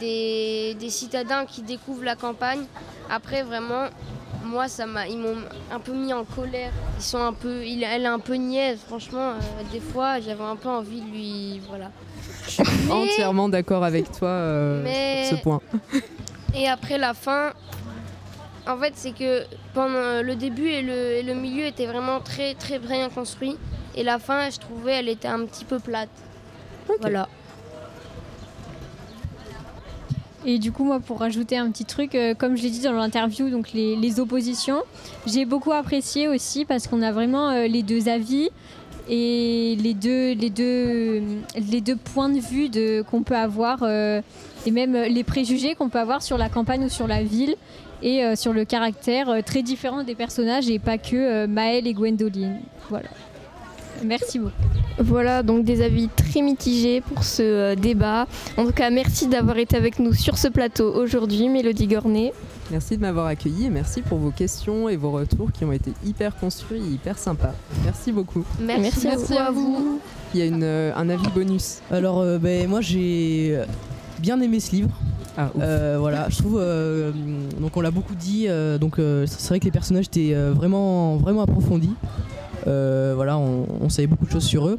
des, 0.00 0.90
citadins 0.90 1.46
qui 1.46 1.62
découvrent 1.62 2.04
la 2.04 2.16
campagne. 2.16 2.64
Après, 3.10 3.42
vraiment, 3.42 3.86
moi, 4.44 4.68
ça 4.68 4.86
m'a, 4.86 5.06
ils 5.06 5.18
m'ont 5.18 5.36
un 5.72 5.78
peu 5.78 5.92
mis 5.92 6.12
en 6.12 6.24
colère. 6.24 6.72
Ils 6.98 7.02
sont 7.02 7.18
un 7.18 7.32
peu, 7.32 7.64
il, 7.64 7.82
elle 7.82 8.02
est 8.02 8.06
un 8.06 8.18
peu 8.18 8.34
niaise, 8.34 8.80
franchement. 8.86 9.30
Euh, 9.30 9.38
des 9.72 9.80
fois, 9.80 10.20
j'avais 10.20 10.44
un 10.44 10.56
peu 10.56 10.68
envie 10.68 11.00
de 11.00 11.10
lui, 11.10 11.60
voilà. 11.68 11.90
Je 12.46 12.50
suis 12.50 12.90
entièrement 12.90 13.48
d'accord 13.48 13.84
avec 13.84 14.10
toi 14.12 14.82
sur 15.24 15.38
ce 15.38 15.42
point. 15.42 15.60
Et 16.54 16.68
après 16.68 16.98
la 16.98 17.14
fin, 17.14 17.52
en 18.66 18.76
fait, 18.78 18.92
c'est 18.94 19.12
que 19.12 19.44
pendant 19.74 20.22
le 20.22 20.34
début 20.34 20.68
et 20.68 20.82
le, 20.82 21.34
milieu 21.34 21.66
étaient 21.66 21.86
vraiment 21.86 22.20
très 22.20 22.54
très 22.54 22.78
bien 22.78 23.08
construits. 23.08 23.56
Et 23.96 24.04
la 24.04 24.18
fin, 24.18 24.50
je 24.50 24.58
trouvais, 24.58 24.92
elle 24.92 25.08
était 25.08 25.28
un 25.28 25.44
petit 25.46 25.64
peu 25.64 25.78
plate. 25.78 26.10
Voilà. 27.00 27.28
Et 30.46 30.58
du 30.58 30.72
coup, 30.72 30.84
moi, 30.84 31.00
pour 31.00 31.18
rajouter 31.20 31.58
un 31.58 31.70
petit 31.70 31.84
truc, 31.84 32.14
euh, 32.14 32.34
comme 32.34 32.56
je 32.56 32.62
l'ai 32.62 32.70
dit 32.70 32.80
dans 32.80 32.92
l'interview, 32.92 33.50
donc 33.50 33.72
les, 33.72 34.20
oppositions, 34.20 34.82
j'ai 35.26 35.44
beaucoup 35.44 35.72
apprécié 35.72 36.28
aussi 36.28 36.64
parce 36.64 36.86
qu'on 36.86 37.02
a 37.02 37.12
vraiment 37.12 37.50
euh, 37.50 37.66
les 37.66 37.82
deux 37.82 38.08
avis 38.08 38.48
et 39.12 39.76
les 39.76 39.92
deux, 39.92 40.36
points 41.96 42.28
de 42.28 42.38
vue 42.38 42.70
qu'on 43.04 43.22
peut 43.22 43.36
avoir 43.36 43.80
euh, 43.82 44.22
et 44.66 44.70
même 44.70 44.92
les 44.92 45.24
préjugés 45.24 45.74
qu'on 45.74 45.88
peut 45.88 45.98
avoir 45.98 46.22
sur 46.22 46.38
la 46.38 46.48
campagne 46.48 46.84
ou 46.84 46.88
sur 46.88 47.08
la 47.08 47.22
ville 47.22 47.56
et 48.02 48.24
euh, 48.24 48.36
sur 48.36 48.52
le 48.52 48.64
caractère 48.64 49.28
euh, 49.28 49.40
très 49.44 49.62
différent 49.62 50.04
des 50.04 50.14
personnages 50.14 50.68
et 50.68 50.78
pas 50.78 50.98
que 50.98 51.16
euh, 51.16 51.46
Maël 51.46 51.86
et 51.86 51.92
Gwendoline. 51.92 52.60
Voilà. 52.88 53.08
Merci 54.04 54.38
beaucoup. 54.38 54.54
Voilà, 54.98 55.42
donc 55.42 55.64
des 55.64 55.82
avis 55.82 56.08
très 56.08 56.40
mitigés 56.40 57.02
pour 57.02 57.22
ce 57.24 57.74
débat. 57.74 58.26
En 58.56 58.64
tout 58.64 58.72
cas, 58.72 58.90
merci 58.90 59.26
d'avoir 59.26 59.58
été 59.58 59.76
avec 59.76 59.98
nous 59.98 60.14
sur 60.14 60.38
ce 60.38 60.48
plateau 60.48 60.94
aujourd'hui, 60.94 61.48
Mélodie 61.48 61.86
Gornet. 61.86 62.32
Merci 62.70 62.96
de 62.96 63.02
m'avoir 63.02 63.26
accueilli 63.26 63.66
et 63.66 63.70
merci 63.70 64.00
pour 64.02 64.18
vos 64.18 64.30
questions 64.30 64.88
et 64.88 64.96
vos 64.96 65.10
retours 65.10 65.50
qui 65.52 65.64
ont 65.64 65.72
été 65.72 65.92
hyper 66.04 66.36
construits 66.36 66.80
et 66.80 66.90
hyper 66.94 67.18
sympas. 67.18 67.54
Merci 67.84 68.12
beaucoup. 68.12 68.44
Merci, 68.60 69.08
à, 69.36 69.50
vous. 69.50 70.00
Il 70.34 70.40
y 70.40 70.42
a 70.42 70.46
une, 70.46 70.64
un 70.64 71.08
avis 71.08 71.28
bonus. 71.34 71.78
Alors, 71.90 72.24
ben, 72.38 72.68
moi 72.68 72.80
j'ai 72.80 73.58
bien 74.20 74.40
aimé 74.40 74.60
ce 74.60 74.72
livre. 74.72 74.90
Ah, 75.36 75.50
euh, 75.60 75.96
voilà, 75.98 76.28
je 76.28 76.38
trouve. 76.38 76.58
Euh, 76.60 77.12
donc 77.58 77.76
on 77.76 77.80
l'a 77.80 77.90
beaucoup 77.90 78.14
dit. 78.14 78.46
Euh, 78.48 78.78
donc 78.78 78.96
c'est 78.98 79.48
vrai 79.48 79.60
que 79.60 79.64
les 79.64 79.70
personnages 79.70 80.06
étaient 80.06 80.34
vraiment, 80.34 81.16
vraiment 81.16 81.42
approfondis. 81.42 81.94
voilà, 82.66 83.38
on, 83.38 83.88
savait 83.88 84.06
beaucoup 84.06 84.26
de 84.26 84.30
choses 84.30 84.44
sur 84.44 84.68
eux. 84.68 84.78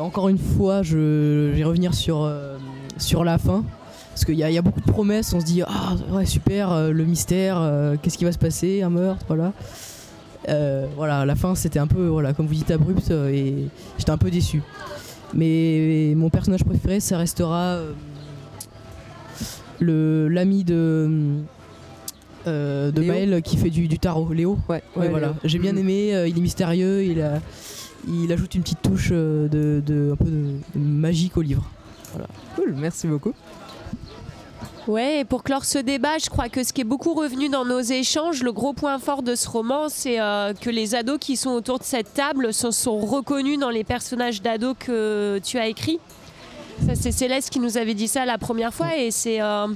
encore 0.00 0.28
une 0.28 0.38
fois, 0.38 0.82
je, 0.82 1.50
vais 1.52 1.64
revenir 1.64 1.94
sur, 1.94 2.30
sur 2.98 3.24
la 3.24 3.38
fin. 3.38 3.64
Parce 4.18 4.24
qu'il 4.24 4.34
y, 4.34 4.52
y, 4.52 4.58
a 4.58 4.62
beaucoup 4.62 4.80
de 4.80 4.90
promesses, 4.90 5.32
on 5.32 5.38
se 5.38 5.44
dit 5.44 5.62
Ah 5.62 5.94
ouais 6.10 6.26
super, 6.26 6.90
le 6.90 7.04
mystère, 7.04 7.62
qu'est-ce 8.02 8.18
qui 8.18 8.24
va 8.24 8.32
se 8.32 8.38
passer, 8.38 8.82
un 8.82 8.90
meurtre, 8.90 9.24
voilà. 9.28 9.52
voilà, 10.96 11.24
la 11.24 11.36
fin 11.36 11.54
c'était 11.54 11.78
un 11.78 11.86
peu, 11.86 12.08
voilà, 12.08 12.32
comme 12.32 12.46
vous 12.46 12.54
dites, 12.54 12.70
abrupte 12.72 13.10
et 13.10 13.68
j'étais 13.96 14.10
un 14.10 14.18
peu 14.18 14.30
déçu. 14.30 14.62
Mais 15.34 16.14
mon 16.16 16.30
personnage 16.30 16.64
préféré, 16.64 16.98
ça 16.98 17.16
restera 17.16 17.78
l'ami 19.80 20.64
de 20.64 21.38
euh, 22.48 22.90
de 22.90 23.02
Maël 23.02 23.42
qui 23.42 23.56
fait 23.56 23.70
du, 23.70 23.98
tarot, 23.98 24.32
Léo. 24.32 24.58
Ouais, 24.68 24.82
voilà. 24.94 25.34
J'ai 25.44 25.58
bien 25.58 25.72
mm. 25.72 25.78
aimé, 25.78 26.14
euh, 26.14 26.28
il 26.28 26.38
est 26.38 26.40
mystérieux, 26.40 27.04
il, 27.04 27.20
a, 27.20 27.40
il 28.08 28.32
ajoute 28.32 28.54
une 28.54 28.62
petite 28.62 28.82
touche 28.82 29.10
euh, 29.12 29.48
de, 29.48 30.12
un 30.12 30.16
peu 30.16 30.30
de, 30.30 30.58
magique 30.78 31.36
au 31.36 31.42
livre. 31.42 31.68
Voilà. 32.12 32.28
Cool, 32.56 32.74
merci 32.76 33.06
beaucoup. 33.06 33.34
Ouais, 34.88 35.20
et 35.20 35.24
pour 35.26 35.42
clore 35.42 35.66
ce 35.66 35.76
débat, 35.76 36.16
je 36.16 36.30
crois 36.30 36.48
que 36.48 36.64
ce 36.64 36.72
qui 36.72 36.80
est 36.80 36.84
beaucoup 36.84 37.12
revenu 37.12 37.50
dans 37.50 37.66
nos 37.66 37.80
échanges, 37.80 38.42
le 38.42 38.52
gros 38.52 38.72
point 38.72 38.98
fort 38.98 39.22
de 39.22 39.34
ce 39.34 39.46
roman, 39.46 39.90
c'est 39.90 40.16
que 40.16 40.70
les 40.70 40.94
ados 40.94 41.18
qui 41.20 41.36
sont 41.36 41.50
autour 41.50 41.78
de 41.78 41.84
cette 41.84 42.14
table 42.14 42.54
se 42.54 42.70
sont 42.70 42.98
reconnus 42.98 43.58
dans 43.58 43.68
les 43.68 43.84
personnages 43.84 44.40
d'ados 44.40 44.74
que 44.78 45.40
tu 45.44 45.58
as 45.58 45.66
écrits. 45.66 46.00
C'est 46.94 47.12
Céleste 47.12 47.50
qui 47.50 47.60
nous 47.60 47.76
avait 47.76 47.92
dit 47.92 48.08
ça 48.08 48.24
la 48.24 48.38
première 48.38 48.72
fois 48.72 48.96
et 48.96 49.10
c'est 49.10 49.42
euh, 49.42 49.66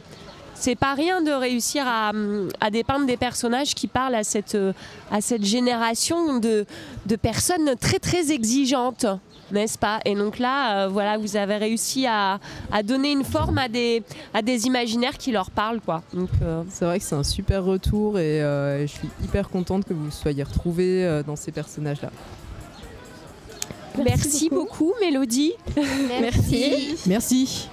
c'est 0.55 0.77
pas 0.77 0.95
rien 0.95 1.21
de 1.21 1.33
réussir 1.33 1.85
à, 1.87 2.13
dépeindre 2.71 3.05
des 3.05 3.17
personnages 3.19 3.75
qui 3.75 3.89
parlent 3.89 4.15
à 4.15 4.25
cette, 4.25 4.57
à 5.11 5.21
cette 5.21 5.45
génération 5.45 6.39
de, 6.39 6.65
de 7.05 7.17
personnes 7.17 7.75
très 7.79 7.99
très 7.99 8.31
exigeantes 8.31 9.05
n'est-ce 9.53 9.79
pas 9.79 10.01
Et 10.05 10.15
donc 10.15 10.39
là, 10.39 10.85
euh, 10.85 10.89
voilà, 10.89 11.19
vous 11.19 11.37
avez 11.37 11.57
réussi 11.57 12.07
à, 12.07 12.39
donner 12.85 13.13
une 13.13 13.25
forme 13.25 13.59
à 13.59 13.69
des, 13.69 14.03
à 14.35 14.43
des 14.43 14.67
imaginaires 14.67 15.17
qui 15.19 15.33
leur 15.33 15.51
parlent, 15.51 15.81
quoi. 15.81 16.03
Euh, 16.43 16.63
c'est 16.69 16.85
vrai 16.85 16.99
que 16.99 17.05
c'est 17.05 17.15
un 17.15 17.23
super 17.23 17.65
retour 17.65 18.19
et 18.19 18.41
je 18.41 18.87
suis 18.87 19.09
hyper 19.23 19.49
contente 19.49 19.85
que 19.85 19.95
vous 19.95 20.11
soyez 20.11 20.43
retrouvés 20.43 21.23
dans 21.27 21.37
ces 21.37 21.53
personnages-là. 21.53 22.11
Merci, 24.03 24.49
beaucoup. 24.49 24.95
Mélodie. 25.01 25.53
Merci. 26.09 26.97
Merci. 27.07 27.69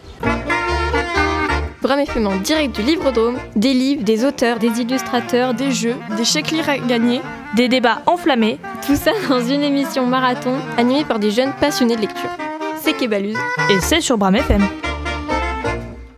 Bram 1.81 1.99
FM 1.99 2.27
en 2.27 2.35
direct 2.37 2.75
du 2.75 2.81
Livre-Drôme, 2.81 3.37
des 3.55 3.73
livres, 3.73 4.03
des 4.03 4.25
auteurs, 4.25 4.59
des 4.59 4.81
illustrateurs, 4.81 5.53
des 5.53 5.71
jeux, 5.71 5.95
des 6.17 6.25
chèques 6.25 6.51
lire 6.51 6.67
à 6.67 6.77
gagner, 6.77 7.21
des 7.55 7.69
débats 7.69 8.01
enflammés. 8.05 8.57
Tout 8.85 8.97
ça 8.97 9.11
dans 9.29 9.39
une 9.39 9.61
émission 9.61 10.05
marathon 10.05 10.57
animée 10.77 11.05
par 11.05 11.19
des 11.19 11.31
jeunes 11.31 11.53
passionnés 11.61 11.95
de 11.95 12.01
lecture. 12.01 12.29
C'est 12.81 12.93
Kebaluz. 12.93 13.37
Et 13.69 13.79
c'est 13.79 14.01
sur 14.01 14.17
Bram 14.17 14.35
FM. 14.35 14.88